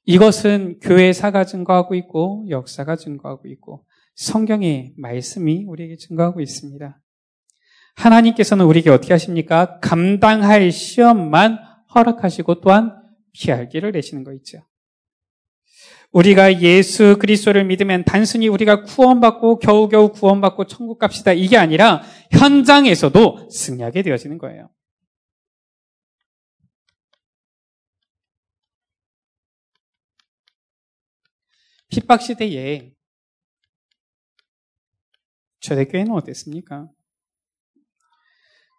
이것은 0.05 0.79
교회 0.81 1.13
사가 1.13 1.45
증거하고 1.45 1.95
있고 1.95 2.45
역사가 2.49 2.95
증거하고 2.95 3.47
있고 3.47 3.85
성경의 4.15 4.93
말씀이 4.97 5.65
우리에게 5.65 5.95
증거하고 5.97 6.41
있습니다. 6.41 6.99
하나님께서는 7.95 8.65
우리에게 8.65 8.89
어떻게 8.89 9.13
하십니까? 9.13 9.79
감당할 9.79 10.71
시험만 10.71 11.59
허락하시고 11.93 12.61
또한 12.61 12.95
피할 13.33 13.69
길을 13.69 13.91
내시는 13.91 14.23
거 14.23 14.33
있죠. 14.33 14.59
우리가 16.11 16.61
예수 16.61 17.17
그리스도를 17.19 17.65
믿으면 17.65 18.03
단순히 18.03 18.47
우리가 18.47 18.83
구원받고 18.83 19.59
겨우겨우 19.59 20.11
구원받고 20.11 20.65
천국 20.65 20.99
갑시다 20.99 21.33
이게 21.33 21.57
아니라 21.57 22.03
현장에서도 22.31 23.49
승리하게 23.49 24.03
되어지는 24.03 24.37
거예요. 24.37 24.69
핍박 31.93 32.23
시대에 32.23 32.91
초대교회는 35.59 36.11
어땠습니까? 36.11 36.89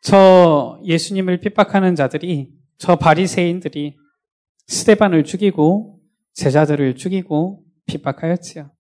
저 0.03 0.81
예수님을 0.85 1.39
핍박하는 1.39 1.95
자들이 1.95 2.51
저 2.77 2.97
바리새인들이 2.97 3.97
스테반을 4.67 5.23
죽이고 5.23 6.01
제자들을 6.33 6.97
죽이고 6.97 7.63
핍박하였지요. 7.87 8.73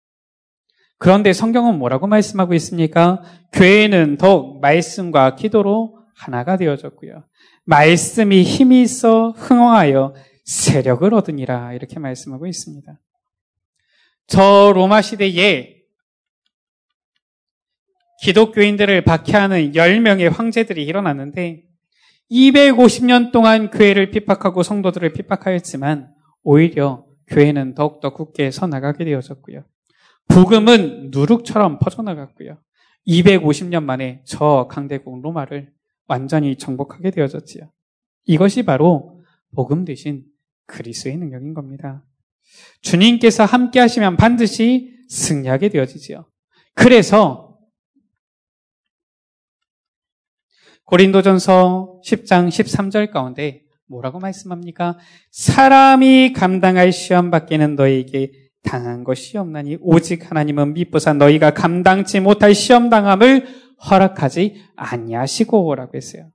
그런데 0.99 1.33
성경은 1.33 1.79
뭐라고 1.79 2.09
말씀하고 2.09 2.55
있습니까? 2.55 3.23
교회는 3.53 4.17
더욱 4.17 4.61
말씀과 4.61 5.37
기도로 5.37 6.05
하나가 6.17 6.57
되어졌고요. 6.57 7.25
말씀이 7.67 8.43
힘이 8.43 8.83
있어 8.83 9.31
흥황하여 9.31 10.15
세력을 10.45 11.15
얻으니라 11.15 11.75
이렇게 11.75 12.01
말씀하고 12.01 12.49
있습니다. 12.49 12.99
저 14.27 14.73
로마 14.75 15.03
시대에 15.03 15.75
기독교인들을 18.23 19.05
박해하는 19.05 19.73
10명의 19.73 20.31
황제들이 20.31 20.85
일어났는데 20.85 21.65
250년 22.31 23.33
동안 23.33 23.71
교회를 23.71 24.11
핍박하고 24.11 24.63
성도들을 24.63 25.13
핍박하였지만 25.13 26.15
오히려 26.43 27.05
교회는 27.27 27.75
더욱더 27.75 28.15
굳게 28.15 28.51
서나가게 28.51 29.05
되어졌고요. 29.05 29.65
복음은 30.29 31.11
누룩처럼 31.11 31.79
퍼져나갔고요. 31.79 32.59
250년 33.07 33.85
만에 33.85 34.23
저 34.25 34.69
강대국 34.71 35.21
로마를 35.23 35.71
완전히 36.07 36.57
정복하게 36.57 37.11
되어졌지요. 37.11 37.71
이것이 38.25 38.63
바로 38.63 39.23
복음 39.55 39.85
대신 39.85 40.25
그리스의 40.67 41.19
능력인 41.19 41.53
겁니다. 41.53 42.05
주님께서 42.83 43.45
함께 43.45 43.81
하시면 43.81 44.17
반드시 44.17 44.95
승리하게 45.09 45.71
되어지지요. 45.71 46.27
그래서 46.75 47.59
고린도전서 50.85 52.01
10장 52.05 52.49
13절 52.49 53.11
가운데 53.11 53.63
뭐라고 53.87 54.19
말씀합니까? 54.19 54.99
사람이 55.31 56.33
감당할 56.35 56.93
시험 56.93 57.31
밖에는 57.31 57.75
너에게 57.77 58.33
당한 58.63 59.05
것이 59.05 59.37
없나니 59.39 59.79
오직 59.81 60.31
하나님은 60.31 60.75
미쁘사 60.75 61.13
너희가 61.15 61.53
감당치 61.53 62.21
못할 62.21 62.55
시험 62.55 62.91
당함을 62.91 63.47
허락하지 63.91 64.63
아니하시고라고 64.77 65.97
했어요. 65.97 66.31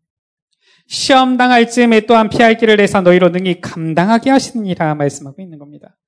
시험 0.87 1.37
당할 1.37 1.69
즈음에 1.69 2.01
또한 2.01 2.29
피할 2.29 2.57
길을 2.57 2.77
내서 2.77 3.01
너희로 3.01 3.29
능히 3.29 3.61
감당하게 3.61 4.31
하시니라 4.31 4.95
말씀하고 4.95 5.41
있는 5.41 5.59
겁니다. 5.59 5.98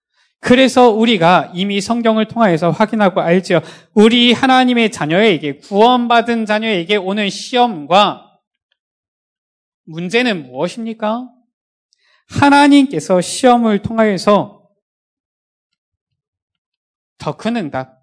그래서 0.41 0.89
우리가 0.89 1.51
이미 1.53 1.79
성경을 1.79 2.27
통하여서 2.27 2.71
확인하고 2.71 3.21
알지요. 3.21 3.61
우리 3.93 4.33
하나님의 4.33 4.91
자녀에게 4.91 5.57
구원받은 5.57 6.47
자녀에게 6.47 6.95
오는 6.95 7.29
시험과 7.29 8.27
문제는 9.85 10.47
무엇입니까? 10.47 11.29
하나님께서 12.27 13.21
시험을 13.21 13.83
통하여서 13.83 14.67
더 17.19 17.37
큰 17.37 17.55
응답, 17.55 18.01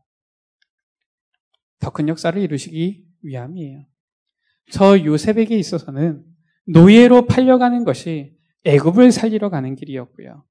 더 1.80 1.90
큰 1.90 2.08
역사를 2.08 2.40
이루시기 2.40 3.04
위함이에요. 3.22 3.84
저 4.70 5.02
요셉에게 5.02 5.56
있어서는 5.58 6.24
노예로 6.68 7.26
팔려가는 7.26 7.84
것이 7.84 8.36
애굽을 8.64 9.10
살리러 9.10 9.50
가는 9.50 9.74
길이었고요. 9.74 10.44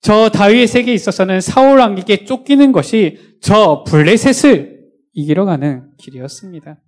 저 0.00 0.30
다윗에게 0.30 0.92
있어서는 0.94 1.40
사울 1.40 1.78
왕에게 1.78 2.24
쫓기는 2.24 2.72
것이 2.72 3.38
저 3.42 3.84
블레셋을 3.84 4.80
이기러 5.12 5.44
가는 5.44 5.90
길이었습니다. 5.98 6.80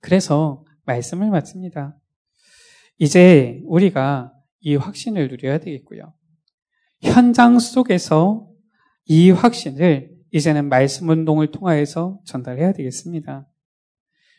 그래서 0.00 0.64
말씀을 0.84 1.30
마칩니다. 1.30 1.96
이제 2.98 3.60
우리가 3.64 4.32
이 4.60 4.76
확신을 4.76 5.28
누려야 5.28 5.58
되겠고요. 5.58 6.12
현장 7.00 7.58
속에서 7.58 8.48
이 9.06 9.30
확신을 9.30 10.10
이제는 10.32 10.68
말씀 10.68 11.08
운동을 11.08 11.50
통하여서 11.50 12.20
전달해야 12.24 12.72
되겠습니다. 12.72 13.46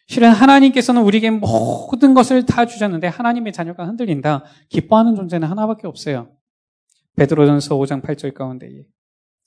실은 0.07 0.31
하나님께서는 0.31 1.01
우리에게 1.01 1.29
모든 1.31 2.13
것을 2.13 2.45
다 2.45 2.65
주셨는데 2.65 3.07
하나님의 3.07 3.53
자녀가 3.53 3.85
흔들린다. 3.85 4.43
기뻐하는 4.69 5.15
존재는 5.15 5.47
하나밖에 5.47 5.87
없어요. 5.87 6.29
베드로전서 7.15 7.75
5장 7.77 8.01
8절 8.01 8.33
가운데 8.33 8.67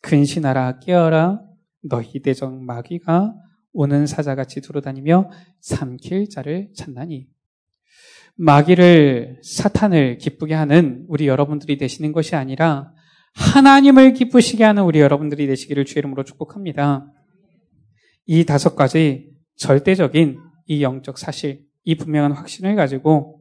근신하라 0.03 0.79
깨어라 0.81 1.41
너희 1.83 2.21
대적 2.21 2.55
마귀가 2.63 3.35
오는 3.73 4.07
사자같이 4.07 4.61
두루다니며 4.61 5.31
삼킬 5.61 6.29
자를 6.31 6.71
찾나니 6.75 7.29
마귀를 8.37 9.41
사탄을 9.43 10.19
기쁘게 10.19 10.55
하는 10.55 11.05
우리 11.09 11.27
여러분들이 11.27 11.77
되시는 11.77 12.13
것이 12.13 12.37
아니라 12.37 12.93
하나님을 13.35 14.13
기쁘시게 14.13 14.65
하는 14.65 14.83
우리 14.83 15.01
여러분들이 15.01 15.47
되시기를 15.47 15.85
주의 15.85 16.01
이름으로 16.01 16.25
축복합니다. 16.25 17.13
이 18.27 18.45
다섯 18.45 18.77
가지 18.77 19.31
절대적인 19.57 20.39
이 20.67 20.83
영적 20.83 21.19
사실, 21.19 21.65
이 21.85 21.97
분명한 21.97 22.33
확신을 22.33 22.77
가지고 22.77 23.41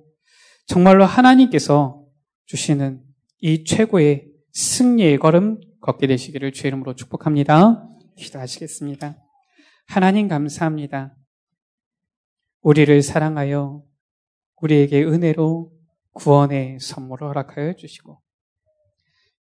정말로 0.67 1.05
하나님께서 1.05 2.03
주시는 2.45 3.01
이 3.39 3.63
최고의 3.63 4.31
승리의 4.53 5.17
걸음 5.17 5.59
걷게 5.81 6.07
되시기를 6.07 6.53
주의 6.53 6.69
이름으로 6.69 6.95
축복합니다. 6.95 7.89
기도하시겠습니다. 8.17 9.17
하나님 9.87 10.27
감사합니다. 10.27 11.15
우리를 12.61 13.01
사랑하여 13.01 13.83
우리에게 14.61 15.03
은혜로 15.03 15.71
구원의 16.13 16.79
선물을 16.79 17.27
허락하여 17.27 17.75
주시고 17.75 18.21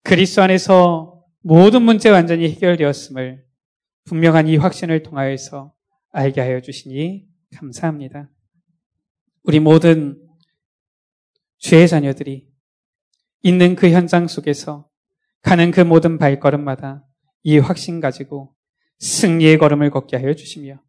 그리스도 0.03 0.42
안에서 0.42 1.24
모든 1.40 1.82
문제 1.82 2.11
완전히 2.11 2.51
해결되었음을 2.51 3.45
분명한 4.05 4.49
이 4.49 4.57
확신을 4.57 5.03
통하여서 5.03 5.72
알게 6.11 6.40
하여 6.40 6.61
주시니 6.61 7.26
감사합니다. 7.55 8.30
우리 9.45 9.61
모든 9.61 10.20
죄의 11.59 11.88
자녀들이 11.88 12.54
있는 13.45 13.76
그 13.76 13.90
현장 13.90 14.26
속에서 14.26 14.88
가는 15.42 15.70
그 15.70 15.82
모든 15.82 16.16
발걸음마다 16.16 17.05
이 17.42 17.59
확신 17.59 18.01
가지고 18.01 18.55
승리의 19.01 19.59
걸음을 19.59 19.90
걷게 19.90 20.16
하여 20.16 20.34
주시며 20.34 20.80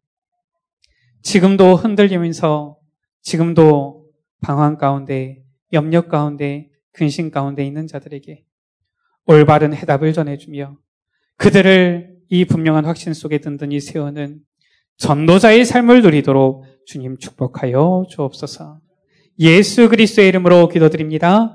지금도 1.22 1.76
흔들리면서 1.76 2.78
지금도 3.20 4.06
방황 4.40 4.78
가운데 4.78 5.42
염려 5.74 6.08
가운데 6.08 6.70
근심 6.92 7.30
가운데 7.30 7.62
있는 7.62 7.86
자들에게 7.86 8.42
올바른 9.26 9.74
해답을 9.74 10.14
전해주며 10.14 10.78
그들을 11.36 12.16
이 12.30 12.44
분명한 12.46 12.86
확신 12.86 13.12
속에 13.12 13.38
든든히 13.38 13.80
세우는 13.80 14.40
전도자의 14.96 15.66
삶을 15.66 16.00
누리도록 16.00 16.64
주님 16.86 17.18
축복하여 17.18 18.06
주옵소서. 18.08 18.80
예수 19.40 19.90
그리스도의 19.90 20.28
이름으로 20.28 20.68
기도드립니다. 20.68 21.54